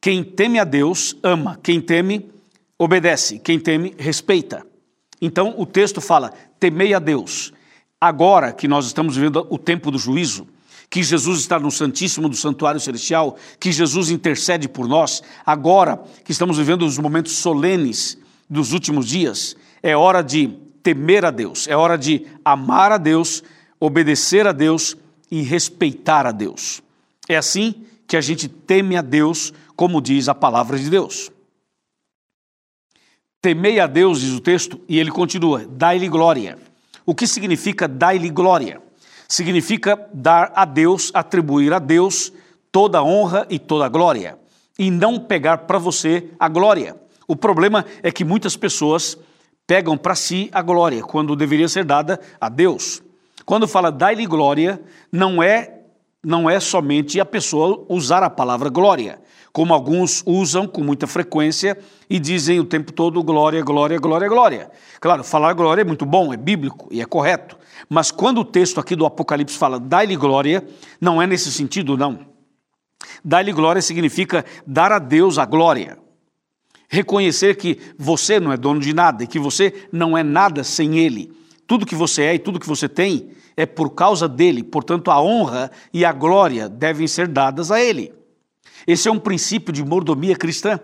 Quem 0.00 0.22
teme 0.24 0.58
a 0.58 0.64
Deus 0.64 1.16
ama, 1.22 1.58
quem 1.62 1.80
teme 1.80 2.30
obedece, 2.78 3.38
quem 3.38 3.58
teme 3.58 3.94
respeita. 3.98 4.66
Então 5.20 5.54
o 5.56 5.64
texto 5.64 6.00
fala: 6.00 6.32
temei 6.58 6.92
a 6.92 6.98
Deus. 6.98 7.52
Agora 8.00 8.52
que 8.52 8.66
nós 8.66 8.86
estamos 8.86 9.14
vivendo 9.14 9.46
o 9.48 9.56
tempo 9.56 9.90
do 9.90 9.98
juízo, 9.98 10.48
que 10.90 11.02
Jesus 11.02 11.38
está 11.38 11.58
no 11.58 11.70
Santíssimo 11.70 12.28
do 12.28 12.34
Santuário 12.34 12.80
Celestial, 12.80 13.36
que 13.60 13.70
Jesus 13.70 14.10
intercede 14.10 14.68
por 14.68 14.88
nós, 14.88 15.22
agora 15.46 16.02
que 16.24 16.32
estamos 16.32 16.58
vivendo 16.58 16.84
os 16.84 16.98
momentos 16.98 17.36
solenes 17.36 18.18
dos 18.50 18.72
últimos 18.72 19.06
dias, 19.06 19.56
é 19.82 19.96
hora 19.96 20.20
de 20.20 20.48
temer 20.82 21.24
a 21.24 21.30
Deus, 21.30 21.68
é 21.68 21.76
hora 21.76 21.96
de 21.96 22.26
amar 22.44 22.90
a 22.90 22.98
Deus, 22.98 23.42
obedecer 23.78 24.46
a 24.46 24.52
Deus 24.52 24.96
e 25.32 25.40
respeitar 25.40 26.26
a 26.26 26.30
Deus. 26.30 26.82
É 27.26 27.38
assim 27.38 27.86
que 28.06 28.18
a 28.18 28.20
gente 28.20 28.48
teme 28.48 28.98
a 28.98 29.00
Deus, 29.00 29.50
como 29.74 30.02
diz 30.02 30.28
a 30.28 30.34
palavra 30.34 30.78
de 30.78 30.90
Deus. 30.90 31.30
Temei 33.40 33.80
a 33.80 33.86
Deus, 33.86 34.20
diz 34.20 34.34
o 34.34 34.40
texto, 34.40 34.78
e 34.86 34.98
ele 34.98 35.10
continua: 35.10 35.66
dai-lhe 35.66 36.06
glória. 36.06 36.58
O 37.06 37.14
que 37.14 37.26
significa 37.26 37.88
dai-lhe 37.88 38.28
glória? 38.28 38.82
Significa 39.26 40.06
dar 40.12 40.52
a 40.54 40.66
Deus, 40.66 41.10
atribuir 41.14 41.72
a 41.72 41.78
Deus 41.78 42.30
toda 42.70 42.98
a 42.98 43.02
honra 43.02 43.46
e 43.48 43.58
toda 43.58 43.86
a 43.86 43.88
glória, 43.88 44.38
e 44.78 44.90
não 44.90 45.18
pegar 45.18 45.58
para 45.58 45.78
você 45.78 46.28
a 46.38 46.46
glória. 46.46 46.94
O 47.26 47.34
problema 47.34 47.86
é 48.02 48.12
que 48.12 48.22
muitas 48.22 48.54
pessoas 48.54 49.16
pegam 49.66 49.96
para 49.96 50.14
si 50.14 50.50
a 50.52 50.60
glória, 50.60 51.02
quando 51.02 51.34
deveria 51.34 51.68
ser 51.68 51.86
dada 51.86 52.20
a 52.38 52.50
Deus. 52.50 53.02
Quando 53.44 53.68
fala 53.68 53.90
dai-lhe 53.90 54.26
glória, 54.26 54.80
não 55.10 55.42
é 55.42 55.78
não 56.24 56.48
é 56.48 56.60
somente 56.60 57.18
a 57.18 57.24
pessoa 57.24 57.84
usar 57.88 58.22
a 58.22 58.30
palavra 58.30 58.68
glória, 58.68 59.20
como 59.52 59.74
alguns 59.74 60.22
usam 60.24 60.68
com 60.68 60.80
muita 60.80 61.04
frequência 61.04 61.76
e 62.08 62.20
dizem 62.20 62.60
o 62.60 62.64
tempo 62.64 62.92
todo 62.92 63.20
glória, 63.24 63.60
glória, 63.62 63.98
glória, 63.98 64.28
glória. 64.28 64.70
Claro, 65.00 65.24
falar 65.24 65.52
glória 65.54 65.82
é 65.82 65.84
muito 65.84 66.06
bom, 66.06 66.32
é 66.32 66.36
bíblico 66.36 66.86
e 66.92 67.00
é 67.00 67.04
correto, 67.04 67.58
mas 67.88 68.12
quando 68.12 68.38
o 68.38 68.44
texto 68.44 68.78
aqui 68.78 68.94
do 68.94 69.04
Apocalipse 69.04 69.58
fala 69.58 69.80
dai-lhe 69.80 70.14
glória, 70.14 70.64
não 71.00 71.20
é 71.20 71.26
nesse 71.26 71.50
sentido, 71.50 71.96
não. 71.96 72.20
Dar-lhe 73.24 73.52
glória 73.52 73.82
significa 73.82 74.44
dar 74.64 74.92
a 74.92 75.00
Deus 75.00 75.38
a 75.38 75.44
glória. 75.44 75.98
Reconhecer 76.88 77.56
que 77.56 77.80
você 77.98 78.38
não 78.38 78.52
é 78.52 78.56
dono 78.56 78.78
de 78.78 78.94
nada 78.94 79.24
e 79.24 79.26
que 79.26 79.40
você 79.40 79.88
não 79.90 80.16
é 80.16 80.22
nada 80.22 80.62
sem 80.62 80.98
Ele 81.00 81.41
tudo 81.72 81.86
que 81.86 81.94
você 81.94 82.24
é 82.24 82.34
e 82.34 82.38
tudo 82.38 82.60
que 82.60 82.68
você 82.68 82.86
tem 82.86 83.30
é 83.56 83.64
por 83.64 83.94
causa 83.94 84.28
dele, 84.28 84.62
portanto, 84.62 85.10
a 85.10 85.22
honra 85.22 85.70
e 85.90 86.04
a 86.04 86.12
glória 86.12 86.68
devem 86.68 87.08
ser 87.08 87.26
dadas 87.26 87.70
a 87.70 87.80
ele. 87.80 88.12
Esse 88.86 89.08
é 89.08 89.10
um 89.10 89.18
princípio 89.18 89.72
de 89.72 89.82
mordomia 89.82 90.36
cristã. 90.36 90.78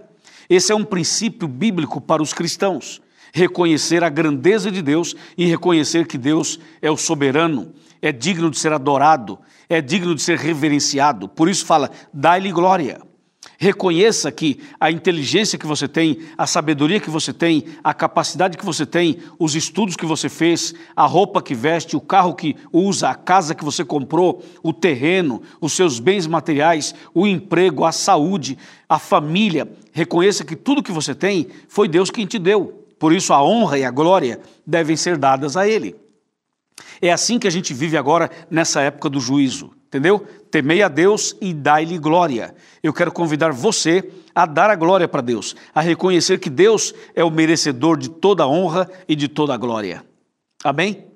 Esse 0.49 0.73
é 0.73 0.75
um 0.75 0.87
princípio 0.87 1.47
bíblico 1.47 2.00
para 2.00 2.23
os 2.23 2.33
cristãos. 2.33 3.02
Reconhecer 3.35 4.02
a 4.02 4.09
grandeza 4.09 4.71
de 4.71 4.80
Deus 4.80 5.14
e 5.37 5.45
reconhecer 5.45 6.07
que 6.07 6.16
Deus 6.16 6.59
é 6.80 6.90
o 6.90 6.97
soberano, 6.97 7.75
é 8.00 8.11
digno 8.11 8.50
de 8.50 8.59
ser 8.59 8.73
adorado, 8.73 9.38
é 9.68 9.83
digno 9.83 10.14
de 10.14 10.23
ser 10.23 10.38
reverenciado. 10.38 11.28
Por 11.28 11.50
isso 11.50 11.66
fala: 11.66 11.90
dai-lhe 12.14 12.50
glória. 12.50 12.99
Reconheça 13.60 14.30
que 14.30 14.60
a 14.78 14.88
inteligência 14.88 15.58
que 15.58 15.66
você 15.66 15.88
tem, 15.88 16.20
a 16.38 16.46
sabedoria 16.46 17.00
que 17.00 17.10
você 17.10 17.32
tem, 17.32 17.64
a 17.82 17.92
capacidade 17.92 18.56
que 18.56 18.64
você 18.64 18.86
tem, 18.86 19.18
os 19.36 19.56
estudos 19.56 19.96
que 19.96 20.06
você 20.06 20.28
fez, 20.28 20.72
a 20.94 21.04
roupa 21.04 21.42
que 21.42 21.56
veste, 21.56 21.96
o 21.96 22.00
carro 22.00 22.36
que 22.36 22.54
usa, 22.72 23.08
a 23.08 23.16
casa 23.16 23.56
que 23.56 23.64
você 23.64 23.84
comprou, 23.84 24.44
o 24.62 24.72
terreno, 24.72 25.42
os 25.60 25.72
seus 25.72 25.98
bens 25.98 26.24
materiais, 26.24 26.94
o 27.12 27.26
emprego, 27.26 27.84
a 27.84 27.90
saúde, 27.90 28.56
a 28.88 28.96
família. 28.96 29.68
Reconheça 29.90 30.44
que 30.44 30.54
tudo 30.54 30.80
que 30.80 30.92
você 30.92 31.12
tem 31.12 31.48
foi 31.66 31.88
Deus 31.88 32.12
quem 32.12 32.26
te 32.26 32.38
deu. 32.38 32.86
Por 32.96 33.12
isso 33.12 33.32
a 33.32 33.42
honra 33.42 33.76
e 33.76 33.84
a 33.84 33.90
glória 33.90 34.38
devem 34.64 34.96
ser 34.96 35.18
dadas 35.18 35.56
a 35.56 35.66
Ele. 35.66 35.96
É 37.00 37.12
assim 37.12 37.38
que 37.38 37.47
a 37.47 37.50
gente 37.50 37.73
vive 37.73 37.97
agora 37.97 38.30
nessa 38.50 38.80
época 38.80 39.08
do 39.08 39.20
juízo. 39.20 39.73
Entendeu? 39.88 40.20
Temei 40.50 40.82
a 40.82 40.88
Deus 40.88 41.35
e 41.40 41.54
dai-lhe 41.54 41.99
glória. 41.99 42.54
Eu 42.82 42.92
quero 42.92 43.11
convidar 43.11 43.52
você 43.52 44.11
a 44.35 44.44
dar 44.44 44.68
a 44.68 44.76
glória 44.76 45.08
para 45.08 45.23
Deus, 45.23 45.56
a 45.75 45.80
reconhecer 45.80 46.38
que 46.38 46.50
Deus 46.50 46.94
é 47.14 47.25
o 47.25 47.30
merecedor 47.30 47.97
de 47.97 48.11
toda 48.11 48.42
a 48.42 48.49
honra 48.49 48.88
e 49.08 49.16
de 49.16 49.28
toda 49.28 49.54
a 49.54 49.56
glória. 49.56 50.04
Amém? 50.62 51.06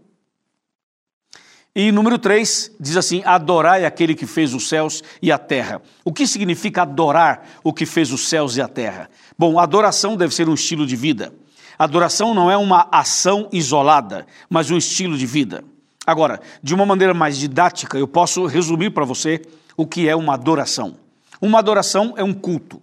E 1.74 1.92
número 1.92 2.18
3 2.18 2.72
diz 2.80 2.96
assim: 2.96 3.22
adorai 3.24 3.84
aquele 3.84 4.14
que 4.14 4.26
fez 4.26 4.54
os 4.54 4.68
céus 4.68 5.02
e 5.20 5.30
a 5.30 5.38
terra. 5.38 5.82
O 6.04 6.12
que 6.12 6.26
significa 6.26 6.82
adorar 6.82 7.46
o 7.62 7.72
que 7.72 7.86
fez 7.86 8.10
os 8.10 8.28
céus 8.28 8.56
e 8.56 8.62
a 8.62 8.68
terra? 8.68 9.10
Bom, 9.38 9.58
adoração 9.58 10.16
deve 10.16 10.34
ser 10.34 10.48
um 10.48 10.54
estilo 10.54 10.86
de 10.86 10.96
vida. 10.96 11.32
Adoração 11.82 12.32
não 12.32 12.48
é 12.48 12.56
uma 12.56 12.86
ação 12.92 13.48
isolada, 13.50 14.24
mas 14.48 14.70
um 14.70 14.76
estilo 14.76 15.18
de 15.18 15.26
vida. 15.26 15.64
Agora, 16.06 16.40
de 16.62 16.72
uma 16.76 16.86
maneira 16.86 17.12
mais 17.12 17.36
didática, 17.36 17.98
eu 17.98 18.06
posso 18.06 18.46
resumir 18.46 18.90
para 18.90 19.04
você 19.04 19.42
o 19.76 19.84
que 19.84 20.08
é 20.08 20.14
uma 20.14 20.34
adoração. 20.34 20.94
Uma 21.40 21.58
adoração 21.58 22.14
é 22.16 22.22
um 22.22 22.32
culto. 22.32 22.80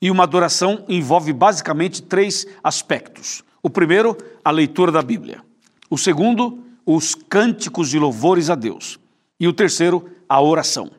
E 0.00 0.10
uma 0.10 0.22
adoração 0.22 0.82
envolve 0.88 1.30
basicamente 1.30 2.00
três 2.00 2.46
aspectos. 2.64 3.44
O 3.62 3.68
primeiro, 3.68 4.16
a 4.42 4.50
leitura 4.50 4.90
da 4.90 5.02
Bíblia. 5.02 5.42
O 5.90 5.98
segundo, 5.98 6.64
os 6.86 7.14
cânticos 7.14 7.90
de 7.90 7.98
louvores 7.98 8.48
a 8.48 8.54
Deus. 8.54 8.98
E 9.38 9.46
o 9.46 9.52
terceiro, 9.52 10.08
a 10.26 10.40
oração. 10.40 10.90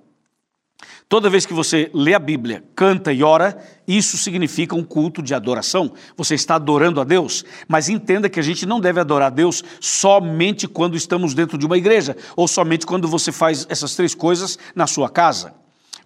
Toda 1.09 1.27
vez 1.27 1.43
que 1.43 1.55
você 1.55 1.89
lê 1.91 2.13
a 2.13 2.19
Bíblia, 2.19 2.63
canta 2.75 3.11
e 3.11 3.23
ora, 3.23 3.57
isso 3.87 4.15
significa 4.15 4.75
um 4.75 4.83
culto 4.83 5.23
de 5.23 5.33
adoração. 5.33 5.91
Você 6.15 6.35
está 6.35 6.53
adorando 6.53 7.01
a 7.01 7.03
Deus, 7.03 7.43
mas 7.67 7.89
entenda 7.89 8.29
que 8.29 8.39
a 8.39 8.43
gente 8.43 8.63
não 8.63 8.79
deve 8.79 8.99
adorar 8.99 9.29
a 9.29 9.31
Deus 9.31 9.63
somente 9.81 10.67
quando 10.67 10.95
estamos 10.95 11.33
dentro 11.33 11.57
de 11.57 11.65
uma 11.65 11.79
igreja, 11.79 12.15
ou 12.35 12.47
somente 12.47 12.85
quando 12.85 13.07
você 13.07 13.31
faz 13.31 13.65
essas 13.71 13.95
três 13.95 14.13
coisas 14.13 14.59
na 14.75 14.85
sua 14.85 15.09
casa. 15.09 15.51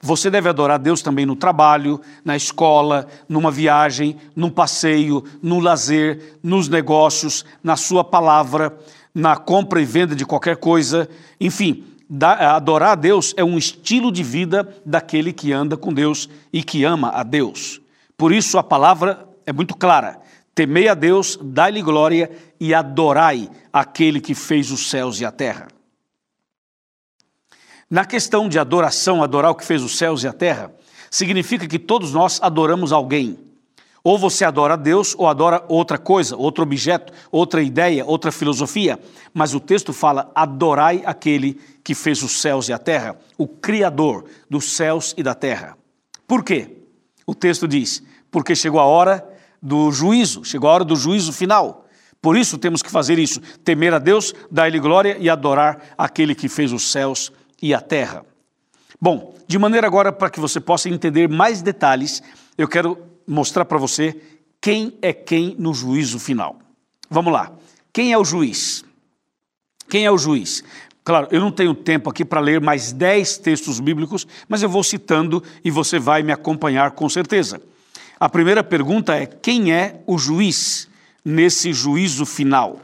Você 0.01 0.29
deve 0.29 0.48
adorar 0.48 0.79
Deus 0.79 1.01
também 1.01 1.25
no 1.25 1.36
trabalho, 1.36 2.00
na 2.24 2.38
escola, 2.38 3.05
numa 3.27 3.51
viagem, 3.51 4.15
num 4.33 4.50
passeio, 4.50 5.22
no 5.41 5.60
lazer, 5.60 6.38
nos 6.41 6.69
negócios, 6.69 7.43
na 7.62 7.75
sua 7.75 8.05
palavra, 8.05 8.74
na 9.13 9.36
compra 9.36 9.81
e 9.81 9.86
venda 9.86 10.15
de 10.15 10.25
qualquer 10.25 10.55
coisa, 10.55 11.10
enfim 11.41 11.93
adorar 12.19 12.91
a 12.91 12.95
Deus 12.95 13.33
é 13.38 13.43
um 13.43 13.57
estilo 13.57 14.12
de 14.12 14.24
vida 14.24 14.67
daquele 14.86 15.33
que 15.33 15.51
anda 15.51 15.77
com 15.77 15.93
Deus 15.93 16.29
e 16.51 16.63
que 16.63 16.83
ama 16.83 17.10
a 17.10 17.24
Deus. 17.24 17.81
Por 18.17 18.31
isso 18.31 18.57
a 18.57 18.63
palavra 18.63 19.27
é 19.45 19.53
muito 19.53 19.75
clara: 19.75 20.19
temei 20.53 20.88
a 20.88 20.93
Deus, 20.93 21.38
dai-lhe 21.41 21.81
glória 21.81 22.31
e 22.60 22.74
adorai 22.74 23.50
aquele 23.72 24.22
que 24.22 24.36
fez 24.36 24.72
os 24.72 24.89
céus 24.89 25.19
e 25.19 25.25
a 25.25 25.31
terra. 25.31 25.67
Na 27.89 28.05
questão 28.05 28.50
de 28.50 28.57
adoração, 28.57 29.22
adorar 29.22 29.51
o 29.51 29.55
que 29.55 29.65
fez 29.65 29.83
os 29.83 29.98
céus 29.98 30.24
e 30.24 30.27
a 30.27 30.33
terra, 30.33 30.74
significa 31.12 31.67
que 31.67 31.77
todos 31.77 32.12
nós 32.12 32.39
adoramos 32.41 32.91
alguém. 32.91 33.38
Ou 34.03 34.17
você 34.17 34.43
adora 34.43 34.75
Deus 34.75 35.15
ou 35.17 35.27
adora 35.27 35.63
outra 35.69 35.98
coisa, 35.98 36.36
outro 36.36 36.63
objeto, 36.63 37.13
outra 37.31 37.63
ideia, 37.63 38.05
outra 38.05 38.33
filosofia. 38.33 39.00
Mas 39.33 39.53
o 39.53 39.60
texto 39.62 39.93
fala: 39.93 40.29
adorai 40.36 41.01
aquele 41.05 41.60
que 41.83 41.95
fez 41.95 42.22
os 42.22 42.41
céus 42.41 42.67
e 42.67 42.74
a 42.74 42.77
terra, 42.77 43.17
o 43.38 43.48
Criador 43.48 44.25
dos 44.50 44.75
céus 44.75 45.13
e 45.17 45.24
da 45.24 45.33
terra. 45.33 45.77
Por 46.27 46.43
quê? 46.43 46.79
O 47.25 47.33
texto 47.33 47.65
diz: 47.65 48.03
porque 48.29 48.55
chegou 48.55 48.79
a 48.79 48.86
hora 48.86 49.25
do 49.62 49.89
juízo, 49.91 50.43
chegou 50.43 50.69
a 50.69 50.74
hora 50.74 50.83
do 50.83 50.98
juízo 50.98 51.31
final. 51.31 51.86
Por 52.22 52.36
isso 52.36 52.57
temos 52.57 52.81
que 52.81 52.91
fazer 52.91 53.17
isso: 53.17 53.39
temer 53.63 53.93
a 53.93 54.00
Deus, 54.00 54.33
dar-lhe 54.51 54.79
glória 54.79 55.15
e 55.17 55.29
adorar 55.29 55.81
aquele 55.98 56.36
que 56.36 56.50
fez 56.50 56.74
os 56.74 56.91
céus 56.91 57.31
e 57.62 57.74
a 57.74 57.79
terra. 57.79 58.25
Bom, 59.00 59.33
de 59.48 59.57
maneira 59.57 59.88
agora 59.88 60.12
para 60.12 60.29
que 60.29 60.41
você 60.41 60.60
possa 60.60 60.89
entender 60.89 61.29
mais 61.29 61.62
detalhes, 61.62 62.22
eu 62.57 62.67
quero 62.67 63.12
mostrar 63.27 63.65
para 63.65 63.77
você 63.77 64.20
quem 64.62 64.98
é 65.01 65.12
quem 65.12 65.56
no 65.60 65.74
juízo 65.74 66.20
final. 66.20 66.60
Vamos 67.10 67.34
lá. 67.34 67.51
Quem 67.92 68.12
é 68.12 68.18
o 68.18 68.25
juiz? 68.25 68.84
Quem 69.89 70.06
é 70.06 70.12
o 70.12 70.18
juiz? 70.18 70.63
Claro, 71.03 71.27
eu 71.32 71.42
não 71.42 71.51
tenho 71.51 71.75
tempo 71.75 72.10
aqui 72.10 72.24
para 72.24 72.39
ler 72.39 72.62
mais 72.62 72.94
dez 72.94 73.38
textos 73.38 73.80
bíblicos, 73.80 74.25
mas 74.48 74.63
eu 74.63 74.70
vou 74.70 74.84
citando 74.84 75.44
e 75.63 75.70
você 75.70 76.00
vai 76.00 76.24
me 76.24 76.32
acompanhar 76.32 76.92
com 76.92 77.10
certeza. 77.10 77.62
A 78.18 78.30
primeira 78.30 78.63
pergunta 78.63 79.13
é: 79.15 79.25
quem 79.25 79.74
é 79.74 80.01
o 80.08 80.18
juiz 80.18 80.88
nesse 81.25 81.74
juízo 81.74 82.25
final? 82.25 82.80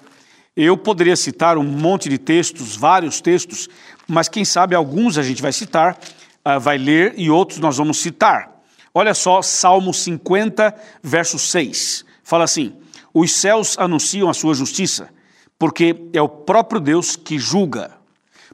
Eu 0.55 0.75
poderia 0.75 1.15
citar 1.15 1.57
um 1.57 1.63
monte 1.63 2.09
de 2.09 2.17
textos, 2.17 2.75
vários 2.75 3.21
textos, 3.21 3.69
mas 4.05 4.27
quem 4.27 4.43
sabe 4.43 4.75
alguns 4.75 5.17
a 5.17 5.23
gente 5.23 5.41
vai 5.41 5.53
citar, 5.53 5.97
uh, 6.45 6.59
vai 6.59 6.77
ler 6.77 7.13
e 7.15 7.29
outros 7.29 7.59
nós 7.59 7.77
vamos 7.77 7.99
citar. 7.99 8.58
Olha 8.99 9.13
só, 9.13 9.41
Salmo 9.41 9.93
50, 9.93 10.75
verso 11.01 11.39
6. 11.39 12.03
Fala 12.21 12.43
assim: 12.43 12.75
Os 13.13 13.31
céus 13.31 13.77
anunciam 13.79 14.29
a 14.29 14.33
sua 14.33 14.53
justiça, 14.53 15.09
porque 15.57 16.09
é 16.11 16.21
o 16.21 16.27
próprio 16.27 16.81
Deus 16.81 17.15
que 17.15 17.39
julga. 17.39 17.97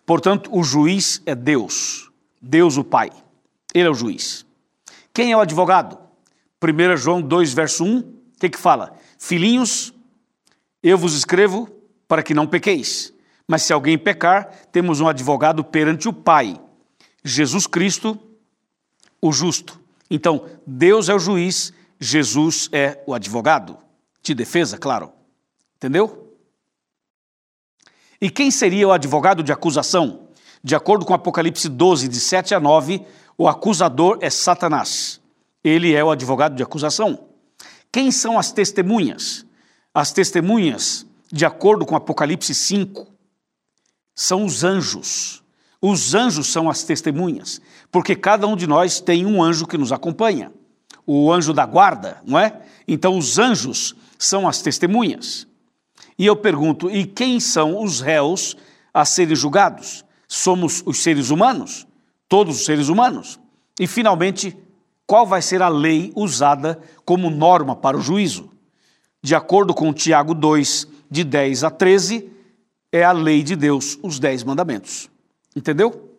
Portanto, 0.05 0.51
o 0.55 0.61
juiz 0.61 1.19
é 1.25 1.33
Deus, 1.33 2.11
Deus 2.39 2.77
o 2.77 2.83
Pai. 2.83 3.09
Ele 3.73 3.87
é 3.87 3.89
o 3.89 3.95
juiz. 3.95 4.45
Quem 5.11 5.31
é 5.31 5.35
o 5.35 5.39
advogado? 5.39 5.97
1 6.63 6.95
João 6.95 7.23
2, 7.23 7.51
verso 7.51 7.83
1, 7.83 7.97
o 7.97 8.05
que, 8.39 8.49
que 8.49 8.59
fala? 8.59 8.93
Filhinhos, 9.17 9.95
eu 10.83 10.95
vos 10.95 11.15
escrevo 11.15 11.67
para 12.07 12.21
que 12.21 12.35
não 12.35 12.45
pequeis. 12.45 13.11
Mas 13.47 13.63
se 13.63 13.73
alguém 13.73 13.97
pecar, 13.97 14.45
temos 14.71 15.01
um 15.01 15.07
advogado 15.07 15.63
perante 15.63 16.07
o 16.07 16.13
Pai, 16.13 16.61
Jesus 17.23 17.65
Cristo, 17.65 18.15
o 19.19 19.31
justo. 19.31 19.83
Então, 20.09 20.45
Deus 20.65 21.09
é 21.09 21.15
o 21.15 21.19
juiz, 21.19 21.73
Jesus 21.99 22.69
é 22.71 23.03
o 23.07 23.13
advogado. 23.13 23.77
De 24.21 24.33
defesa, 24.33 24.77
claro. 24.77 25.11
Entendeu? 25.75 26.35
E 28.19 28.29
quem 28.29 28.49
seria 28.49 28.87
o 28.87 28.91
advogado 28.91 29.43
de 29.43 29.51
acusação? 29.51 30.29
De 30.63 30.75
acordo 30.75 31.05
com 31.05 31.13
Apocalipse 31.13 31.69
12, 31.69 32.07
de 32.07 32.19
7 32.19 32.55
a 32.55 32.59
9, 32.59 33.05
o 33.37 33.47
acusador 33.47 34.17
é 34.21 34.29
Satanás. 34.29 35.21
Ele 35.63 35.93
é 35.93 36.03
o 36.03 36.09
advogado 36.09 36.55
de 36.55 36.63
acusação. 36.63 37.27
Quem 37.91 38.11
são 38.11 38.39
as 38.39 38.51
testemunhas? 38.51 39.45
As 39.93 40.11
testemunhas, 40.11 41.05
de 41.31 41.45
acordo 41.45 41.85
com 41.85 41.95
Apocalipse 41.95 42.53
5, 42.53 43.07
são 44.15 44.43
os 44.45 44.63
anjos. 44.63 45.43
Os 45.81 46.15
anjos 46.15 46.47
são 46.47 46.69
as 46.69 46.83
testemunhas, 46.83 47.61
porque 47.91 48.15
cada 48.15 48.47
um 48.47 48.55
de 48.55 48.65
nós 48.65 48.99
tem 48.99 49.25
um 49.25 49.41
anjo 49.41 49.67
que 49.67 49.77
nos 49.77 49.91
acompanha, 49.91 50.51
o 51.05 51.31
anjo 51.31 51.53
da 51.53 51.65
guarda, 51.65 52.21
não 52.25 52.39
é? 52.39 52.61
Então 52.87 53.17
os 53.17 53.37
anjos 53.37 53.95
são 54.17 54.47
as 54.47 54.61
testemunhas. 54.61 55.47
E 56.17 56.25
eu 56.25 56.35
pergunto: 56.35 56.89
e 56.89 57.05
quem 57.05 57.39
são 57.39 57.83
os 57.83 58.01
réus 58.01 58.55
a 58.93 59.05
serem 59.05 59.35
julgados? 59.35 60.03
Somos 60.27 60.81
os 60.85 61.03
seres 61.03 61.29
humanos, 61.29 61.85
todos 62.27 62.57
os 62.57 62.65
seres 62.65 62.87
humanos. 62.87 63.39
E 63.79 63.85
finalmente, 63.85 64.57
qual 65.05 65.25
vai 65.25 65.41
ser 65.41 65.61
a 65.61 65.67
lei 65.67 66.11
usada 66.15 66.79
como 67.03 67.29
norma 67.29 67.75
para 67.75 67.97
o 67.97 68.01
juízo? 68.01 68.49
De 69.21 69.35
acordo 69.35 69.73
com 69.73 69.93
Tiago 69.93 70.33
2, 70.33 70.87
de 71.09 71.23
10 71.23 71.63
a 71.63 71.69
13, 71.69 72.31
é 72.91 73.03
a 73.03 73.11
lei 73.11 73.43
de 73.43 73.55
Deus, 73.55 73.99
os 74.01 74.19
dez 74.19 74.43
mandamentos. 74.43 75.09
Entendeu? 75.55 76.17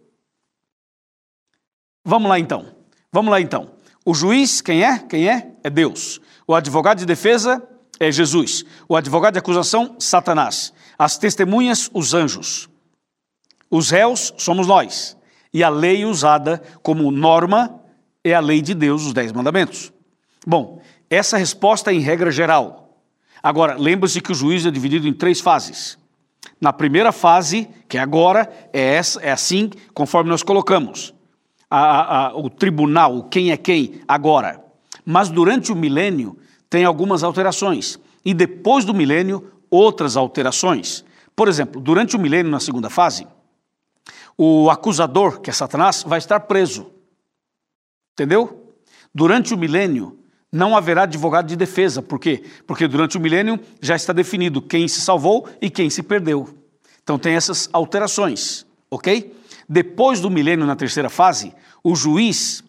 Vamos 2.04 2.28
lá 2.28 2.38
então. 2.38 2.74
Vamos 3.12 3.30
lá 3.30 3.40
então. 3.40 3.72
O 4.04 4.14
juiz, 4.14 4.60
quem 4.60 4.84
é? 4.84 4.98
Quem 4.98 5.28
é? 5.28 5.52
É 5.62 5.68
Deus. 5.68 6.20
O 6.46 6.54
advogado 6.54 6.98
de 6.98 7.06
defesa 7.06 7.66
é 7.98 8.10
Jesus. 8.12 8.64
O 8.88 8.94
advogado 8.94 9.34
de 9.34 9.38
acusação, 9.40 9.96
Satanás. 9.98 10.72
As 10.98 11.18
testemunhas, 11.18 11.90
os 11.92 12.14
anjos. 12.14 12.68
Os 13.70 13.90
réus 13.90 14.32
somos 14.38 14.66
nós. 14.66 15.16
E 15.52 15.64
a 15.64 15.68
lei 15.68 16.04
usada 16.04 16.62
como 16.82 17.10
norma 17.10 17.80
é 18.22 18.34
a 18.34 18.40
lei 18.40 18.62
de 18.62 18.74
Deus, 18.74 19.04
os 19.04 19.12
Dez 19.12 19.32
Mandamentos. 19.32 19.92
Bom, 20.46 20.80
essa 21.10 21.36
resposta 21.36 21.90
é 21.90 21.94
em 21.94 22.00
regra 22.00 22.30
geral. 22.30 23.02
Agora, 23.42 23.76
lembre-se 23.76 24.20
que 24.20 24.32
o 24.32 24.34
juízo 24.34 24.68
é 24.68 24.70
dividido 24.70 25.08
em 25.08 25.12
três 25.12 25.40
fases. 25.40 25.98
Na 26.60 26.72
primeira 26.72 27.12
fase, 27.12 27.68
que 27.88 27.98
é 27.98 28.00
agora, 28.00 28.50
é, 28.72 28.94
essa, 28.94 29.20
é 29.20 29.30
assim 29.30 29.70
conforme 29.92 30.30
nós 30.30 30.42
colocamos. 30.42 31.14
A, 31.70 32.26
a, 32.28 32.36
o 32.36 32.48
tribunal, 32.48 33.24
quem 33.24 33.50
é 33.50 33.56
quem, 33.56 34.00
agora. 34.06 34.64
Mas 35.04 35.28
durante 35.28 35.72
o 35.72 35.76
milênio 35.76 36.36
tem 36.70 36.84
algumas 36.84 37.22
alterações. 37.22 37.98
E 38.24 38.32
depois 38.32 38.84
do 38.84 38.94
milênio, 38.94 39.52
outras 39.70 40.16
alterações. 40.16 41.04
Por 41.34 41.48
exemplo, 41.48 41.80
durante 41.80 42.16
o 42.16 42.18
milênio, 42.18 42.50
na 42.50 42.60
segunda 42.60 42.88
fase, 42.88 43.26
o 44.38 44.70
acusador, 44.70 45.40
que 45.40 45.50
é 45.50 45.52
Satanás, 45.52 46.02
vai 46.06 46.18
estar 46.18 46.40
preso. 46.40 46.90
Entendeu? 48.12 48.74
Durante 49.14 49.54
o 49.54 49.58
milênio, 49.58 50.15
não 50.52 50.76
haverá 50.76 51.02
advogado 51.02 51.46
de 51.46 51.56
defesa. 51.56 52.00
Por 52.00 52.18
quê? 52.18 52.44
Porque 52.66 52.86
durante 52.86 53.16
o 53.16 53.20
milênio 53.20 53.58
já 53.80 53.96
está 53.96 54.12
definido 54.12 54.62
quem 54.62 54.86
se 54.88 55.00
salvou 55.00 55.48
e 55.60 55.68
quem 55.68 55.90
se 55.90 56.02
perdeu. 56.02 56.48
Então 57.02 57.18
tem 57.18 57.34
essas 57.34 57.68
alterações, 57.72 58.66
ok? 58.90 59.34
Depois 59.68 60.20
do 60.20 60.30
milênio, 60.30 60.66
na 60.66 60.76
terceira 60.76 61.10
fase, 61.10 61.52
o 61.82 61.94
juiz 61.94 62.62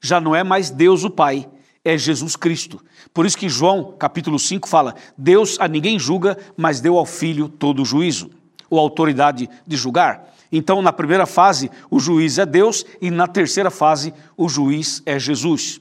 já 0.00 0.20
não 0.20 0.34
é 0.34 0.42
mais 0.42 0.70
Deus 0.70 1.04
o 1.04 1.10
Pai, 1.10 1.48
é 1.84 1.96
Jesus 1.96 2.36
Cristo. 2.36 2.82
Por 3.12 3.26
isso 3.26 3.36
que 3.36 3.48
João, 3.48 3.94
capítulo 3.98 4.38
5, 4.38 4.68
fala: 4.68 4.94
Deus 5.16 5.58
a 5.58 5.66
ninguém 5.66 5.98
julga, 5.98 6.38
mas 6.56 6.80
deu 6.80 6.96
ao 6.96 7.06
Filho 7.06 7.48
todo 7.48 7.82
o 7.82 7.84
juízo, 7.84 8.30
ou 8.68 8.78
autoridade 8.78 9.48
de 9.66 9.76
julgar. 9.76 10.28
Então, 10.52 10.82
na 10.82 10.92
primeira 10.92 11.26
fase, 11.26 11.70
o 11.90 12.00
juiz 12.00 12.38
é 12.38 12.44
Deus, 12.44 12.84
e 13.00 13.10
na 13.10 13.26
terceira 13.26 13.70
fase, 13.70 14.12
o 14.36 14.48
juiz 14.48 15.02
é 15.06 15.18
Jesus. 15.18 15.80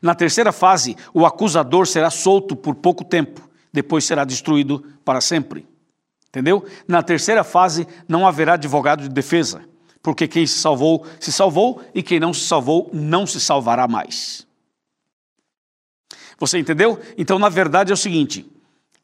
Na 0.00 0.14
terceira 0.14 0.52
fase, 0.52 0.96
o 1.12 1.24
acusador 1.24 1.86
será 1.86 2.10
solto 2.10 2.56
por 2.56 2.74
pouco 2.74 3.04
tempo, 3.04 3.48
depois 3.72 4.04
será 4.04 4.24
destruído 4.24 4.84
para 5.04 5.20
sempre. 5.20 5.66
Entendeu? 6.28 6.64
Na 6.88 7.02
terceira 7.02 7.44
fase, 7.44 7.86
não 8.08 8.26
haverá 8.26 8.54
advogado 8.54 9.02
de 9.02 9.08
defesa, 9.08 9.62
porque 10.02 10.26
quem 10.26 10.46
se 10.46 10.58
salvou, 10.58 11.06
se 11.20 11.30
salvou, 11.30 11.82
e 11.94 12.02
quem 12.02 12.18
não 12.18 12.32
se 12.32 12.46
salvou, 12.46 12.88
não 12.92 13.26
se 13.26 13.40
salvará 13.40 13.86
mais. 13.86 14.46
Você 16.38 16.58
entendeu? 16.58 16.98
Então, 17.16 17.38
na 17.38 17.48
verdade, 17.48 17.92
é 17.92 17.94
o 17.94 17.96
seguinte: 17.96 18.50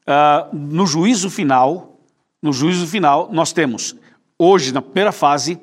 uh, 0.07 0.55
no 0.55 0.85
juízo 0.85 1.29
final, 1.29 1.99
no 2.41 2.51
juízo 2.51 2.87
final, 2.87 3.29
nós 3.31 3.53
temos, 3.53 3.95
hoje, 4.37 4.73
na 4.73 4.81
primeira 4.81 5.11
fase, 5.11 5.59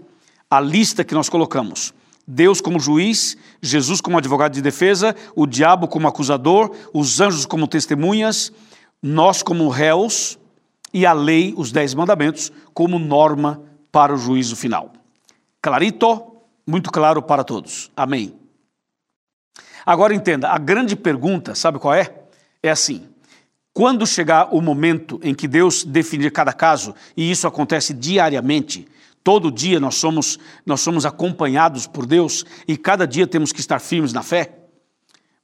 a 0.49 0.61
lista 0.61 1.05
que 1.05 1.15
nós 1.15 1.29
colocamos: 1.29 1.93
Deus 2.27 2.61
como 2.61 2.81
juiz, 2.81 3.37
Jesus 3.67 4.01
como 4.01 4.19
advogado 4.19 4.53
de 4.53 4.63
defesa, 4.63 5.15
o 5.35 5.47
diabo 5.47 5.89
como 5.89 6.09
acusador, 6.09 6.75
os 6.93 7.21
anjos 7.21 7.47
como 7.47 7.67
testemunhas, 7.67 8.53
nós 9.03 9.43
como 9.43 9.69
réus 9.69 10.39
e 10.93 11.05
a 11.05 11.13
lei, 11.13 11.55
os 11.57 11.73
dez 11.73 11.95
mandamentos, 11.95 12.51
como 12.73 12.99
norma 12.99 13.63
para 13.91 14.15
o 14.15 14.17
juízo 14.17 14.57
final. 14.57 14.93
Clarito, 15.61 16.37
muito 16.67 16.91
claro 16.91 17.23
para 17.23 17.45
todos. 17.45 17.91
Amém. 17.97 18.35
Agora 19.85 20.15
entenda, 20.15 20.49
a 20.49 20.59
grande 20.59 20.97
pergunta, 20.97 21.55
sabe 21.55 21.79
qual 21.79 21.95
é? 21.95 22.13
É 22.63 22.71
assim: 22.71 23.07
quando 23.73 24.07
chegar 24.07 24.55
o 24.55 24.61
momento 24.61 25.21
em 25.23 25.35
que 25.35 25.47
Deus 25.47 25.85
definir 25.85 26.33
cada 26.33 26.53
caso, 26.53 26.95
e 27.17 27.31
isso 27.31 27.47
acontece 27.47 27.93
diariamente, 27.93 28.89
Todo 29.27 29.51
dia 29.51 29.81
nós 29.81 29.97
somos, 29.97 30.39
nós 30.65 30.81
somos 30.81 31.05
acompanhados 31.05 31.85
por 31.85 32.07
Deus 32.07 32.45
e 32.69 32.77
cada 32.77 33.09
dia 33.09 33.27
temos 33.27 33.51
que 33.51 33.59
estar 33.59 33.81
firmes 33.81 34.13
na 34.13 34.23
fé. 34.23 34.57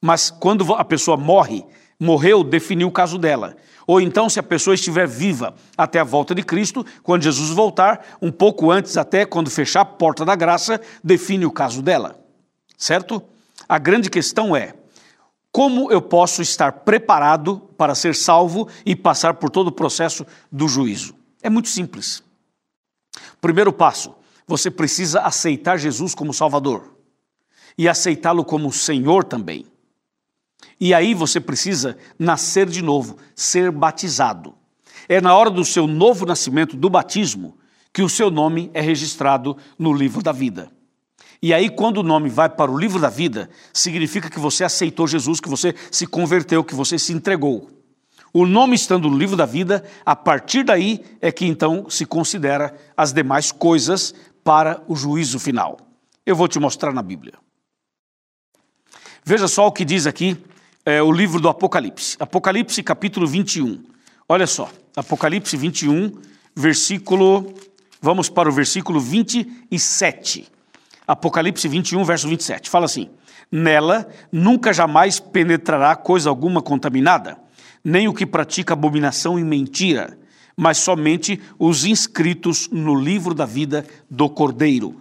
Mas 0.01 0.31
quando 0.31 0.73
a 0.75 0.85
pessoa 0.85 1.17
morre, 1.17 1.65
morreu, 1.99 2.45
definiu 2.45 2.87
o 2.87 2.93
caso 2.93 3.19
dela. 3.19 3.57
Ou 3.85 4.01
então, 4.01 4.31
se 4.31 4.39
a 4.39 4.43
pessoa 4.45 4.75
estiver 4.75 5.09
viva 5.09 5.57
até 5.77 5.99
a 5.99 6.05
volta 6.05 6.33
de 6.33 6.45
Cristo, 6.45 6.87
quando 7.03 7.25
Jesus 7.25 7.51
voltar, 7.51 8.07
um 8.23 8.31
pouco 8.31 8.71
antes, 8.71 8.97
até 8.97 9.27
quando 9.27 9.51
fechar 9.51 9.81
a 9.81 9.85
porta 9.85 10.25
da 10.25 10.37
graça, 10.37 10.81
define 11.03 11.45
o 11.45 11.51
caso 11.51 11.83
dela. 11.83 12.25
Certo? 12.79 13.21
A 13.69 13.81
grande 13.81 14.09
questão 14.09 14.55
é: 14.55 14.75
como 15.51 15.91
eu 15.91 16.01
posso 16.01 16.41
estar 16.41 16.71
preparado 16.71 17.59
para 17.77 17.97
ser 17.97 18.15
salvo 18.15 18.69
e 18.87 18.95
passar 18.95 19.35
por 19.35 19.51
todo 19.51 19.67
o 19.67 19.73
processo 19.73 20.25
do 20.53 20.69
juízo? 20.69 21.17
É 21.43 21.51
muito 21.51 21.69
simples. 21.69 22.23
Primeiro 23.41 23.73
passo, 23.73 24.15
você 24.47 24.71
precisa 24.71 25.21
aceitar 25.21 25.79
Jesus 25.79 26.15
como 26.15 26.33
Salvador 26.33 26.97
e 27.77 27.89
aceitá-lo 27.89 28.45
como 28.45 28.73
Senhor 28.73 29.25
também. 29.25 29.67
E 30.81 30.93
aí 30.93 31.15
você 31.15 31.41
precisa 31.41 31.97
nascer 32.19 32.69
de 32.69 32.83
novo, 32.83 33.17
ser 33.35 33.71
batizado. 33.71 34.55
É 35.09 35.21
na 35.21 35.35
hora 35.35 35.51
do 35.51 35.65
seu 35.65 35.87
novo 35.87 36.27
nascimento, 36.27 36.77
do 36.77 36.91
batismo, 36.91 37.57
que 37.93 38.03
o 38.03 38.09
seu 38.09 38.31
nome 38.31 38.71
é 38.73 38.81
registrado 38.81 39.57
no 39.79 39.93
livro 39.93 40.23
da 40.23 40.33
vida. 40.33 40.71
E 41.43 41.53
aí, 41.53 41.69
quando 41.69 41.99
o 41.99 42.03
nome 42.05 42.29
vai 42.29 42.49
para 42.49 42.71
o 42.71 42.79
livro 42.79 43.01
da 43.01 43.11
vida, 43.11 43.51
significa 43.73 44.31
que 44.31 44.39
você 44.39 44.63
aceitou 44.63 45.09
Jesus, 45.09 45.41
que 45.41 45.49
você 45.49 45.75
se 45.91 46.07
converteu, 46.07 46.63
que 46.63 46.75
você 46.75 46.99
se 46.99 47.13
entregou. 47.13 47.69
O 48.35 48.47
nome 48.47 48.75
estando 48.75 49.11
no 49.11 49.19
livro 49.19 49.37
da 49.37 49.45
vida, 49.45 49.85
a 50.07 50.17
partir 50.17 50.65
daí 50.65 51.05
é 51.21 51.31
que 51.31 51.45
então 51.45 51.91
se 51.91 52.07
considera 52.07 52.75
as 52.97 53.13
demais 53.13 53.53
coisas 53.53 54.15
para 54.43 54.83
o 54.89 54.97
juízo 54.97 55.39
final. 55.39 55.79
Eu 56.25 56.35
vou 56.35 56.49
te 56.49 56.59
mostrar 56.59 56.95
na 56.95 57.03
Bíblia. 57.03 57.35
Veja 59.23 59.47
só 59.47 59.67
o 59.67 59.73
que 59.73 59.85
diz 59.85 60.07
aqui 60.07 60.37
é, 60.85 61.03
o 61.03 61.13
livro 61.13 61.41
do 61.41 61.49
Apocalipse. 61.49 62.17
Apocalipse 62.19 62.83
capítulo 62.83 63.27
21. 63.27 63.85
Olha 64.27 64.47
só, 64.47 64.71
Apocalipse 64.97 65.55
21, 65.55 66.13
versículo. 66.57 67.53
Vamos 68.01 68.31
para 68.31 68.49
o 68.49 68.53
versículo 68.53 68.99
27. 68.99 70.49
Apocalipse 71.07 71.69
21, 71.69 72.03
verso 72.03 72.29
27. 72.29 72.71
Fala 72.71 72.87
assim: 72.87 73.11
Nela 73.51 74.09
nunca 74.33 74.73
jamais 74.73 75.21
penetrará 75.21 75.95
coisa 75.95 76.31
alguma 76.31 76.63
contaminada 76.63 77.43
nem 77.85 78.09
o 78.09 78.15
que 78.15 78.27
pratica 78.27 78.73
abominação 78.73 79.39
e 79.39 79.45
mentira, 79.45 80.19
mas 80.57 80.79
somente 80.79 81.41
os 81.59 81.85
inscritos 81.85 82.69
no 82.71 82.95
livro 82.95 83.35
da 83.35 83.47
vida 83.47 83.87
do 84.11 84.29
Cordeiro. 84.29 84.97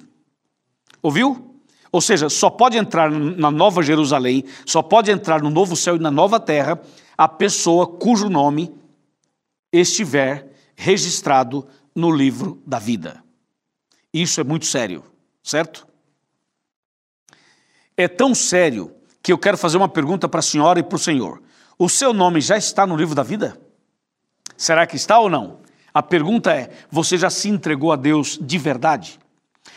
Ouviu? 1.02 1.56
Ou 1.92 2.00
seja, 2.00 2.30
só 2.30 2.50
pode 2.50 2.78
entrar 2.78 3.12
na 3.12 3.52
Nova 3.52 3.84
Jerusalém, 3.84 4.46
só 4.66 4.82
pode 4.82 5.12
entrar 5.12 5.42
no 5.42 5.50
novo 5.50 5.76
céu 5.76 5.96
e 5.96 6.00
na 6.00 6.10
nova 6.10 6.40
terra 6.40 6.82
a 7.18 7.28
pessoa 7.28 7.86
cujo 7.86 8.30
nome 8.30 8.74
estiver 9.72 10.48
registrado 10.76 11.68
no 11.94 12.10
livro 12.10 12.62
da 12.66 12.80
vida. 12.80 13.22
Isso 14.14 14.40
é 14.40 14.44
muito 14.44 14.66
sério, 14.66 15.04
certo? 15.44 15.88
É 17.96 18.08
tão 18.08 18.34
sério 18.34 18.94
que 19.22 19.32
eu 19.32 19.38
quero 19.38 19.58
fazer 19.58 19.78
uma 19.78 19.90
pergunta 19.90 20.28
para 20.28 20.40
a 20.40 20.44
senhora 20.44 20.80
e 20.80 20.84
para 20.84 20.96
o 20.96 21.00
senhor. 21.00 21.42
O 21.78 21.90
seu 21.90 22.14
nome 22.14 22.42
já 22.42 22.58
está 22.58 22.86
no 22.86 22.96
livro 22.96 23.16
da 23.16 23.24
vida? 23.24 23.60
Será 24.56 24.86
que 24.86 24.96
está 24.96 25.20
ou 25.20 25.30
não? 25.30 25.60
A 25.94 26.04
pergunta 26.04 26.54
é: 26.54 26.70
você 26.90 27.18
já 27.18 27.30
se 27.30 27.50
entregou 27.50 27.92
a 27.92 27.96
Deus 27.96 28.38
de 28.42 28.58
verdade? 28.58 29.20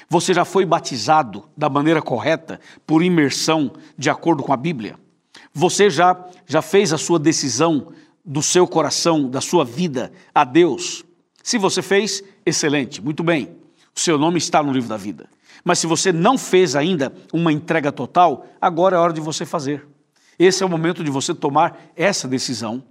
Você 0.09 0.35
já 0.35 0.45
foi 0.45 0.65
batizado 0.65 1.49
da 1.57 1.69
maneira 1.69 2.03
correta, 2.03 2.61
por 2.87 3.03
imersão, 3.03 3.73
de 3.97 4.11
acordo 4.11 4.43
com 4.43 4.53
a 4.53 4.57
Bíblia? 4.57 4.99
Você 5.53 5.89
já, 5.89 6.17
já 6.47 6.61
fez 6.61 6.93
a 6.93 6.99
sua 6.99 7.19
decisão 7.19 7.93
do 8.25 8.43
seu 8.43 8.67
coração, 8.67 9.29
da 9.29 9.41
sua 9.41 9.65
vida 9.65 10.13
a 10.35 10.45
Deus? 10.45 11.05
Se 11.43 11.59
você 11.59 11.83
fez, 11.83 12.23
excelente, 12.45 13.03
muito 13.03 13.23
bem. 13.23 13.57
O 13.95 14.01
seu 14.01 14.19
nome 14.19 14.39
está 14.39 14.63
no 14.63 14.73
livro 14.73 14.89
da 14.89 14.97
vida. 14.97 15.29
Mas 15.65 15.79
se 15.79 15.87
você 15.87 16.13
não 16.13 16.37
fez 16.37 16.75
ainda 16.75 17.13
uma 17.33 17.53
entrega 17.53 17.93
total, 17.93 18.47
agora 18.61 18.97
é 18.97 18.99
hora 18.99 19.13
de 19.13 19.21
você 19.21 19.47
fazer. 19.47 19.87
Esse 20.39 20.63
é 20.63 20.67
o 20.67 20.69
momento 20.69 21.05
de 21.05 21.11
você 21.11 21.35
tomar 21.35 21.79
essa 21.95 22.27
decisão, 22.27 22.83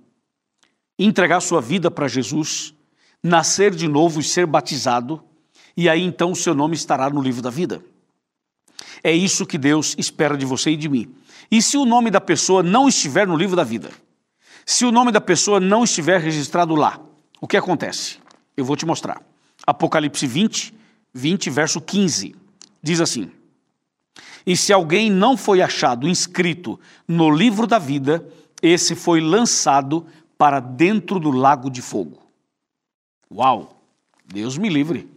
entregar 0.98 1.42
sua 1.42 1.62
vida 1.62 1.92
para 1.92 2.08
Jesus, 2.08 2.74
nascer 3.22 3.74
de 3.74 3.88
novo 3.88 4.20
e 4.20 4.24
ser 4.24 4.46
batizado, 4.46 5.24
e 5.76 5.90
aí 5.90 6.02
então 6.02 6.32
o 6.32 6.36
seu 6.36 6.54
nome 6.54 6.76
estará 6.76 7.10
no 7.10 7.22
livro 7.22 7.42
da 7.42 7.50
vida. 7.50 7.84
É 9.04 9.12
isso 9.12 9.46
que 9.46 9.58
Deus 9.58 9.96
espera 9.98 10.38
de 10.38 10.46
você 10.46 10.72
e 10.72 10.78
de 10.78 10.88
mim. 10.88 11.14
E 11.52 11.62
se 11.62 11.78
o 11.78 11.86
nome 11.86 12.10
da 12.10 12.22
pessoa 12.22 12.64
não 12.64 12.88
estiver 12.88 13.28
no 13.28 13.36
livro 13.36 13.56
da 13.56 13.64
vida, 13.64 13.92
se 14.66 14.86
o 14.86 14.92
nome 14.92 15.12
da 15.12 15.20
pessoa 15.20 15.60
não 15.60 15.84
estiver 15.84 16.22
registrado 16.22 16.74
lá, 16.76 17.00
o 17.42 17.48
que 17.48 17.58
acontece? 17.58 18.18
Eu 18.56 18.64
vou 18.64 18.78
te 18.78 18.86
mostrar. 18.86 19.22
Apocalipse 19.66 20.26
20, 20.26 20.74
20, 21.14 21.50
verso 21.50 21.82
15. 21.82 22.36
Diz 22.82 23.02
assim: 23.02 23.30
e 24.46 24.58
se 24.58 24.74
alguém 24.74 25.10
não 25.10 25.38
foi 25.38 25.62
achado 25.62 26.08
inscrito 26.08 26.80
no 27.08 27.30
livro 27.30 27.66
da 27.66 27.80
vida, 27.80 28.28
esse 28.62 28.96
foi 28.96 29.22
lançado 29.22 30.06
para 30.38 30.60
dentro 30.60 31.20
do 31.20 31.32
lago 31.32 31.70
de 31.70 31.82
fogo. 31.82 32.22
Uau! 33.32 33.82
Deus 34.26 34.58
me 34.58 34.70
livre. 34.70 35.10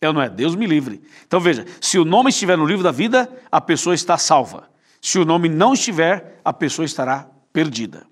Eu 0.00 0.12
não 0.12 0.22
é? 0.22 0.28
Deus 0.28 0.54
me 0.54 0.66
livre. 0.66 1.02
Então 1.26 1.40
veja: 1.40 1.66
se 1.80 1.98
o 1.98 2.04
nome 2.04 2.30
estiver 2.30 2.56
no 2.56 2.64
livro 2.64 2.84
da 2.84 2.92
vida, 2.92 3.30
a 3.50 3.60
pessoa 3.60 3.94
está 3.94 4.16
salva. 4.16 4.68
Se 5.00 5.18
o 5.18 5.24
nome 5.24 5.48
não 5.48 5.74
estiver, 5.74 6.40
a 6.44 6.52
pessoa 6.52 6.86
estará 6.86 7.28
perdida. 7.52 8.06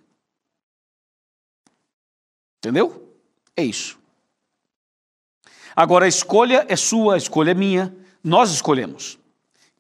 Entendeu? 2.59 3.15
É 3.57 3.63
isso. 3.63 3.99
Agora 5.75 6.07
a 6.07 6.09
escolha 6.09 6.65
é 6.69 6.75
sua, 6.75 7.15
a 7.15 7.19
escolha 7.19 7.51
é 7.51 7.55
minha, 7.55 7.95
nós 8.25 8.51
escolhemos. 8.51 9.19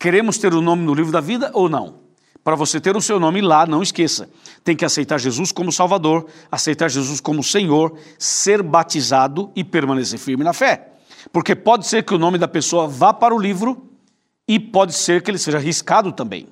Queremos 0.07 0.39
ter 0.39 0.55
o 0.55 0.61
nome 0.61 0.85
no 0.85 0.95
livro 0.95 1.11
da 1.11 1.21
vida 1.21 1.51
ou 1.53 1.69
não? 1.69 1.97
Para 2.45 2.55
você 2.55 2.81
ter 2.81 2.97
o 2.97 3.01
seu 3.01 3.19
nome 3.19 3.41
lá, 3.41 3.67
não 3.67 3.83
esqueça, 3.83 4.31
tem 4.63 4.77
que 4.77 4.85
aceitar 4.85 5.19
Jesus 5.19 5.51
como 5.51 5.73
Salvador, 5.73 6.27
aceitar 6.49 6.89
Jesus 6.89 7.21
como 7.21 7.43
Senhor, 7.43 7.99
ser 8.17 8.63
batizado 8.63 9.51
e 9.57 9.65
permanecer 9.65 10.17
firme 10.17 10.45
na 10.45 10.53
fé. 10.53 10.93
Porque 11.33 11.57
pode 11.57 11.89
ser 11.89 12.05
que 12.05 12.15
o 12.15 12.19
nome 12.19 12.39
da 12.39 12.47
pessoa 12.47 12.87
vá 12.87 13.13
para 13.13 13.35
o 13.35 13.39
livro 13.41 13.91
e 14.47 14.61
pode 14.61 14.93
ser 14.93 15.23
que 15.23 15.31
ele 15.33 15.39
seja 15.39 15.59
riscado 15.59 16.13
também. 16.13 16.47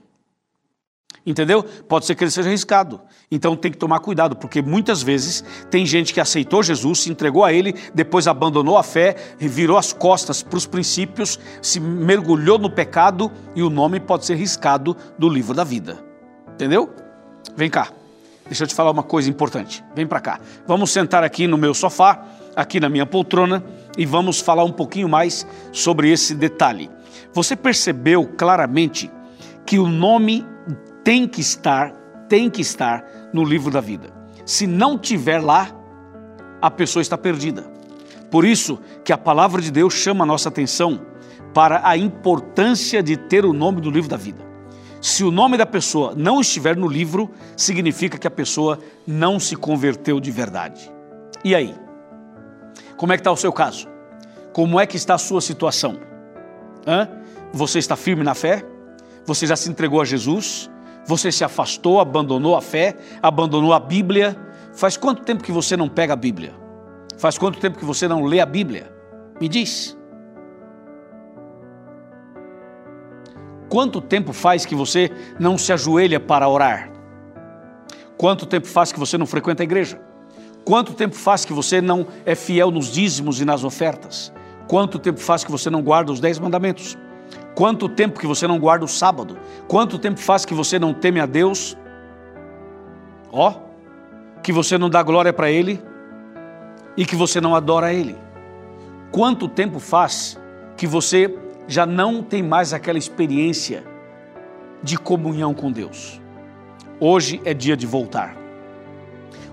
Entendeu? 1.27 1.63
Pode 1.63 2.05
ser 2.05 2.15
que 2.15 2.23
ele 2.23 2.31
seja 2.31 2.49
arriscado. 2.49 3.01
Então 3.31 3.57
tem 3.57 3.73
que 3.73 3.79
tomar 3.79 4.01
cuidado, 4.01 4.37
porque 4.37 4.61
muitas 4.61 5.03
vezes 5.03 5.43
tem 5.71 5.87
gente 5.87 6.13
que 6.13 6.21
aceitou 6.21 6.63
Jesus, 6.63 7.01
se 7.01 7.11
entregou 7.11 7.45
a 7.45 7.53
ele, 7.53 7.75
depois 7.95 8.27
abandonou 8.27 8.77
a 8.77 8.83
fé, 8.83 9.17
virou 9.39 9.79
as 9.79 9.93
costas 9.93 10.43
para 10.43 10.59
os 10.59 10.67
princípios, 10.67 11.39
se 11.63 11.81
mergulhou 11.81 12.59
no 12.59 12.69
pecado 12.69 13.33
e 13.55 13.63
o 13.63 13.71
nome 13.71 14.01
pode 14.01 14.27
ser 14.27 14.35
riscado 14.35 14.95
do 15.19 15.29
livro 15.29 15.55
da 15.55 15.65
vida. 15.65 16.05
Entendeu? 16.53 16.95
Vem 17.57 17.71
cá. 17.71 17.89
Deixa 18.47 18.65
eu 18.65 18.69
te 18.69 18.75
falar 18.75 18.91
uma 18.91 19.03
coisa 19.03 19.31
importante. 19.31 19.83
Vem 19.95 20.07
para 20.07 20.21
cá. 20.21 20.41
Vamos 20.67 20.91
sentar 20.91 21.25
aqui 21.25 21.47
no 21.47 21.57
meu 21.57 21.73
sofá, 21.73 22.23
aqui 22.55 22.79
na 22.79 22.91
minha 22.91 23.07
poltrona, 23.07 23.65
e 23.97 24.05
vamos 24.05 24.41
falar 24.41 24.65
um 24.65 24.73
pouquinho 24.73 25.09
mais 25.09 25.47
sobre 25.73 26.11
esse 26.11 26.35
detalhe. 26.35 26.91
Você 27.33 27.57
percebeu 27.57 28.27
claramente 28.37 29.11
que 29.65 29.79
o 29.79 29.89
nome 29.89 30.47
tem 31.05 31.29
que 31.29 31.41
estar, 31.41 31.93
tem 32.29 32.49
que 32.49 32.63
estar 32.63 33.05
no 33.33 33.45
livro 33.45 33.71
da 33.71 33.81
vida. 33.81 34.09
Se 34.45 34.67
não 34.67 34.99
tiver 34.99 35.39
lá, 35.39 35.69
a 36.61 36.71
pessoa 36.71 37.03
está 37.03 37.17
perdida. 37.17 37.65
Por 38.31 38.45
isso 38.45 38.81
que 39.05 39.13
a 39.13 39.19
palavra 39.19 39.61
de 39.61 39.71
Deus 39.71 39.95
chama 39.95 40.25
a 40.25 40.27
nossa 40.27 40.49
atenção 40.49 41.01
para 41.53 41.87
a 41.87 41.97
importância 41.97 43.03
de 43.03 43.17
ter 43.17 43.45
o 43.45 43.53
nome 43.53 43.81
do 43.81 43.91
livro 43.91 44.09
da 44.09 44.17
vida. 44.17 44.43
Se 45.01 45.23
o 45.23 45.31
nome 45.31 45.59
da 45.59 45.67
pessoa 45.67 46.15
não 46.17 46.41
estiver 46.41 46.77
no 46.77 46.89
livro, 46.89 47.31
significa 47.57 48.17
que 48.17 48.27
a 48.27 48.31
pessoa 48.31 48.79
não 49.07 49.39
se 49.39 49.55
converteu 49.55 50.19
de 50.19 50.31
verdade. 50.31 50.91
E 51.45 51.55
aí? 51.55 51.75
Como 52.97 53.13
é 53.13 53.17
que 53.17 53.21
está 53.21 53.31
o 53.31 53.37
seu 53.37 53.53
caso? 53.53 53.87
Como 54.53 54.81
é 54.81 54.87
que 54.87 54.97
está 54.97 55.15
a 55.15 55.19
sua 55.19 55.43
situação? 55.43 55.99
Hã? 56.87 57.09
Você 57.53 57.79
está 57.79 57.97
firme 57.97 58.25
na 58.25 58.35
fé? 58.35 58.65
Você 59.27 59.47
já 59.47 59.57
se 59.57 59.71
entregou 59.71 60.01
a 60.01 60.05
Jesus? 60.05 60.71
Você 61.07 61.31
se 61.31 61.45
afastou, 61.45 62.01
abandonou 62.01 62.57
a 62.57 62.63
fé, 62.63 62.97
abandonou 63.23 63.73
a 63.73 63.81
Bíblia? 63.81 64.37
Faz 64.73 64.97
quanto 64.97 65.23
tempo 65.23 65.43
que 65.43 65.53
você 65.53 65.77
não 65.77 65.89
pega 65.89 66.15
a 66.15 66.17
Bíblia? 66.17 66.55
Faz 67.19 67.39
quanto 67.39 67.59
tempo 67.59 67.79
que 67.79 67.85
você 67.85 68.09
não 68.09 68.25
lê 68.25 68.41
a 68.41 68.47
Bíblia? 68.47 68.91
Me 69.41 69.49
diz. 69.49 69.97
Quanto 73.69 74.01
tempo 74.01 74.33
faz 74.33 74.65
que 74.65 74.75
você 74.75 75.11
não 75.39 75.59
se 75.59 75.73
ajoelha 75.73 76.21
para 76.21 76.49
orar? 76.49 76.91
Quanto 78.17 78.47
tempo 78.47 78.67
faz 78.67 78.93
que 78.93 78.99
você 78.99 79.19
não 79.19 79.27
frequenta 79.27 79.63
a 79.63 79.65
igreja? 79.65 80.01
Quanto 80.65 80.95
tempo 80.95 81.15
faz 81.15 81.45
que 81.45 81.53
você 81.53 81.81
não 81.81 82.07
é 82.25 82.35
fiel 82.35 82.71
nos 82.71 82.91
dízimos 82.93 83.41
e 83.41 83.45
nas 83.45 83.65
ofertas? 83.65 84.33
Quanto 84.67 84.99
tempo 84.99 85.21
faz 85.21 85.45
que 85.45 85.51
você 85.51 85.69
não 85.69 85.83
guarda 85.83 86.13
os 86.13 86.21
dez 86.21 86.39
mandamentos? 86.39 86.97
Quanto 87.55 87.89
tempo 87.89 88.19
que 88.19 88.27
você 88.27 88.47
não 88.47 88.59
guarda 88.59 88.85
o 88.85 88.89
sábado? 88.89 89.39
Quanto 89.69 89.99
tempo 89.99 90.19
faz 90.19 90.45
que 90.45 90.53
você 90.53 90.79
não 90.79 90.93
teme 90.93 91.21
a 91.21 91.27
Deus? 91.27 91.77
Ó, 93.31 93.51
oh, 93.51 94.41
que 94.43 94.53
você 94.53 94.77
não 94.77 94.91
dá 94.91 95.03
glória 95.03 95.33
para 95.33 95.51
Ele 95.51 95.81
e 96.97 97.07
que 97.07 97.15
você 97.15 97.41
não 97.41 97.55
adora 97.55 97.93
Ele? 97.93 98.17
Quanto 99.13 99.49
tempo 99.49 99.79
faz 99.79 100.39
que 100.77 100.87
você 100.87 101.33
já 101.69 101.87
não 101.87 102.23
tem 102.23 102.43
mais 102.43 102.73
aquela 102.73 102.99
experiência 102.99 103.85
de 104.83 104.99
comunhão 104.99 105.55
com 105.55 105.71
Deus? 105.71 106.21
Hoje 106.99 107.41
é 107.45 107.55
dia 107.55 107.77
de 107.77 107.87
voltar. 107.87 108.37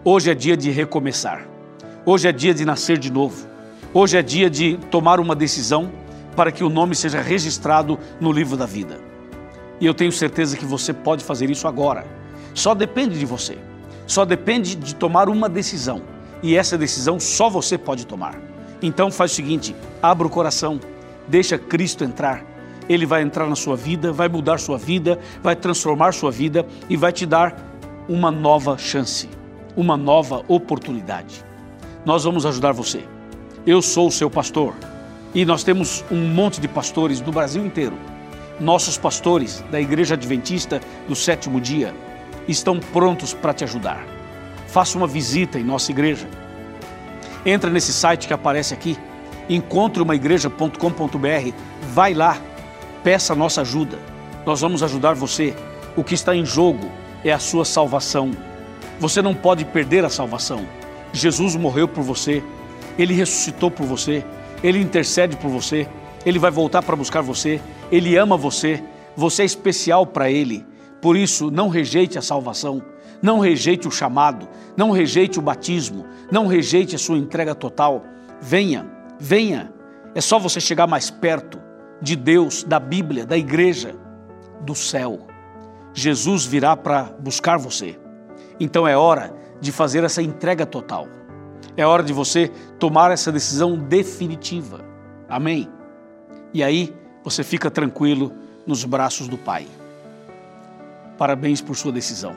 Hoje 0.03 0.31
é 0.31 0.33
dia 0.33 0.57
de 0.57 0.71
recomeçar. 0.71 1.45
Hoje 2.03 2.27
é 2.27 2.31
dia 2.31 2.53
de 2.53 2.65
nascer 2.65 2.97
de 2.97 3.11
novo. 3.11 3.47
Hoje 3.93 4.17
é 4.17 4.23
dia 4.23 4.49
de 4.49 4.77
tomar 4.89 5.19
uma 5.19 5.35
decisão 5.35 5.91
para 6.36 6.52
que 6.52 6.63
o 6.63 6.70
nome 6.70 6.96
seja 6.96 7.22
registrado 7.22 7.98
no 8.20 8.32
livro 8.32 8.56
da 8.58 8.65
vida. 8.65 9.00
E 9.80 9.86
eu 9.86 9.94
tenho 9.94 10.12
certeza 10.12 10.58
que 10.58 10.65
você 10.65 10.94
pode 10.94 11.24
fazer 11.24 11.50
isso 11.50 11.67
agora. 11.67 12.06
Só 12.54 12.74
depende 12.74 13.17
de 13.17 13.26
você. 13.26 13.58
Só 14.06 14.26
depende 14.26 14.76
de 14.76 14.96
tomar 14.96 15.30
uma 15.30 15.50
decisão. 15.50 16.02
E 16.44 16.56
essa 16.56 16.78
decisão 16.78 17.20
só 17.20 17.50
você 17.50 17.78
pode 17.78 18.06
tomar. 18.06 18.39
Então 18.82 19.12
faz 19.12 19.32
o 19.32 19.36
seguinte: 19.36 19.76
abra 20.02 20.28
o 20.28 20.30
coração, 20.30 20.80
deixa 21.28 21.58
Cristo 21.58 22.04
entrar. 22.04 22.44
Ele 22.89 23.06
vai 23.06 23.22
entrar 23.22 23.48
na 23.48 23.56
sua 23.56 23.76
vida, 23.76 24.12
vai 24.12 24.28
mudar 24.28 24.60
sua 24.60 24.78
vida, 24.78 25.20
vai 25.41 25.56
transformar 25.56 26.13
sua 26.13 26.32
vida 26.32 26.65
e 26.89 26.98
vai 26.98 27.12
te 27.12 27.26
dar 27.26 27.56
uma 28.08 28.32
nova 28.32 28.78
chance 28.78 29.30
uma 29.76 29.98
nova 29.98 30.44
oportunidade. 30.48 31.44
Nós 32.06 32.24
vamos 32.24 32.46
ajudar 32.46 32.72
você. 32.72 33.04
Eu 33.65 33.82
sou 33.82 34.08
o 34.08 34.12
seu 34.12 34.30
pastor 34.30 34.74
e 35.34 35.46
nós 35.46 35.63
temos 35.63 36.04
um 36.12 36.28
monte 36.28 36.60
de 36.60 36.67
pastores 36.67 37.22
do 37.22 37.32
Brasil 37.32 37.65
inteiro. 37.65 37.98
Nossos 38.60 38.98
pastores 38.98 39.63
da 39.72 39.80
Igreja 39.80 40.15
Adventista 40.15 40.82
do 41.08 41.15
Sétimo 41.15 41.60
Dia 41.60 41.94
estão 42.48 42.80
prontos 42.80 43.34
para 43.34 43.54
te 43.54 43.63
ajudar. 43.63 44.06
Faça 44.67 44.98
uma 44.98 45.08
visita 45.08 45.60
em 45.60 45.63
nossa 45.63 45.91
igreja. 45.91 46.28
Entra 47.46 47.70
nesse 47.70 47.91
site 47.91 48.28
que 48.28 48.34
aparece 48.34 48.74
aqui, 48.74 48.98
encontreumaigreja.com.br, 49.50 51.54
vai 51.94 52.13
lá, 52.13 52.38
peça 53.04 53.36
nossa 53.36 53.62
ajuda. 53.62 54.00
Nós 54.46 54.62
vamos 54.62 54.84
ajudar 54.84 55.13
você. 55.13 55.56
O 55.96 56.04
que 56.04 56.13
está 56.13 56.36
em 56.36 56.46
jogo 56.46 56.89
é 57.24 57.32
a 57.32 57.39
sua 57.39 57.65
salvação 57.65 58.32
você 59.02 59.20
não 59.20 59.34
pode 59.34 59.65
perder 59.65 60.06
a 60.06 60.10
salvação. 60.10 60.63
Jesus 61.12 61.56
morreu 61.56 61.88
por 61.88 62.04
você, 62.04 62.44
ele 63.00 63.15
ressuscitou 63.15 63.72
por 63.72 63.84
você, 63.84 64.24
ele 64.63 64.80
intercede 64.80 65.38
por 65.38 65.50
você, 65.50 65.88
ele 66.26 66.39
vai 66.39 66.52
voltar 66.52 66.82
para 66.82 66.95
buscar 66.95 67.21
você, 67.21 67.62
ele 67.91 68.15
ama 68.15 68.38
você, 68.38 68.84
você 69.15 69.41
é 69.41 69.45
especial 69.45 70.06
para 70.06 70.30
ele. 70.30 70.65
Por 71.02 71.17
isso, 71.17 71.50
não 71.50 71.67
rejeite 71.67 72.17
a 72.17 72.21
salvação, 72.21 72.82
não 73.21 73.39
rejeite 73.39 73.88
o 73.88 73.91
chamado, 73.91 74.47
não 74.78 74.91
rejeite 74.91 75.39
o 75.39 75.41
batismo, 75.41 76.06
não 76.32 76.47
rejeite 76.47 76.95
a 76.95 77.00
sua 77.00 77.17
entrega 77.17 77.56
total. 77.56 78.04
Venha, 78.39 78.86
venha. 79.19 79.74
É 80.13 80.21
só 80.21 80.38
você 80.38 80.60
chegar 80.60 80.88
mais 80.88 81.10
perto 81.10 81.60
de 82.02 82.15
Deus, 82.15 82.63
da 82.63 82.80
Bíblia, 82.80 83.26
da 83.26 83.38
igreja, 83.38 83.95
do 84.62 84.76
céu. 84.76 85.28
Jesus 85.93 86.45
virá 86.45 86.76
para 86.76 87.04
buscar 87.19 87.58
você. 87.58 88.00
Então 88.60 88.88
é 88.88 88.95
hora 88.95 89.34
de 89.60 89.71
fazer 89.71 90.04
essa 90.04 90.21
entrega 90.21 90.65
total. 90.65 91.08
É 91.75 91.86
hora 91.86 92.03
de 92.03 92.13
você 92.13 92.49
tomar 92.79 93.12
essa 93.12 93.31
decisão 93.31 93.77
definitiva. 93.77 94.84
Amém? 95.29 95.69
E 96.53 96.63
aí 96.63 96.93
você 97.23 97.43
fica 97.43 97.71
tranquilo 97.71 98.34
nos 98.65 98.84
braços 98.84 99.27
do 99.27 99.38
Pai. 99.38 99.67
Parabéns 101.17 101.62
por 101.62 101.75
sua 101.75 101.91
decisão. 101.91 102.36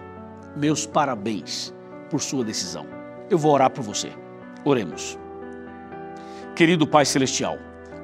Meus 0.57 0.87
parabéns 0.87 1.73
por 2.11 2.21
sua 2.21 2.45
decisão. 2.45 2.87
Eu 3.29 3.39
vou 3.39 3.53
orar 3.53 3.71
por 3.71 3.83
você. 3.83 4.13
Oremos. 4.65 5.19
Querido 6.55 6.87
Pai 6.87 7.05
Celestial, 7.05 7.59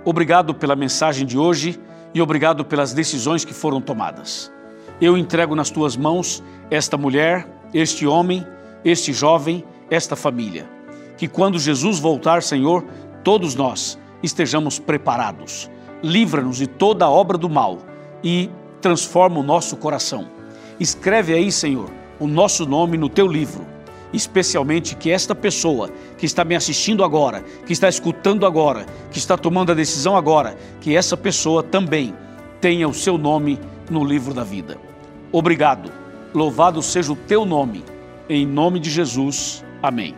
obrigado 0.05 0.55
pela 0.55 0.75
mensagem 0.75 1.25
de 1.25 1.39
hoje 1.39 1.81
e 2.13 2.21
obrigado 2.21 2.65
pelas 2.65 2.93
decisões 2.93 3.45
que 3.45 3.55
foram 3.55 3.81
tomadas. 3.81 4.51
Eu 5.01 5.17
entrego 5.17 5.55
nas 5.55 5.71
tuas 5.71 5.97
mãos 5.97 6.43
esta 6.71 6.97
mulher 6.97 7.47
este 7.73 8.07
homem, 8.07 8.47
este 8.85 9.13
jovem, 9.13 9.65
esta 9.91 10.17
família. 10.17 10.69
Que 11.21 11.29
quando 11.29 11.59
Jesus 11.59 11.99
voltar, 11.99 12.43
Senhor, 12.43 12.83
todos 13.23 13.55
nós 13.55 13.99
estejamos 14.23 14.79
preparados. 14.79 15.71
Livra-nos 16.03 16.57
de 16.57 16.67
toda 16.67 17.11
obra 17.11 17.37
do 17.37 17.47
mal 17.47 17.81
e 18.25 18.49
transforma 18.81 19.39
o 19.39 19.43
nosso 19.43 19.77
coração. 19.77 20.27
Escreve 20.81 21.35
aí, 21.35 21.53
Senhor, 21.53 21.91
o 22.19 22.27
nosso 22.27 22.65
nome 22.65 22.97
no 22.97 23.11
teu 23.11 23.27
livro. 23.27 23.67
Especialmente 24.15 24.97
que 24.97 25.11
esta 25.11 25.35
pessoa 25.35 25.91
que 26.17 26.25
está 26.25 26.43
me 26.43 26.57
assistindo 26.57 27.05
agora, 27.05 27.45
que 27.67 27.75
está 27.75 27.87
escutando 27.87 28.47
agora, 28.47 28.87
que 29.11 29.19
está 29.19 29.37
tomando 29.37 29.73
a 29.73 29.75
decisão 29.75 30.17
agora, 30.17 30.57
que 30.81 30.97
essa 30.97 31.19
pessoa 31.19 31.63
também 31.63 32.15
tenha 32.63 32.89
o 32.89 32.95
seu 32.95 33.19
nome 33.19 33.61
no 33.91 34.03
livro 34.03 34.33
da 34.33 34.43
vida. 34.43 34.79
Obrigado 35.31 36.01
Louvado 36.33 36.81
seja 36.81 37.13
o 37.13 37.17
teu 37.17 37.45
nome. 37.45 37.85
Em 38.27 38.47
nome 38.47 38.79
de 38.79 38.89
Jesus. 38.89 39.63
Amém. 39.83 40.15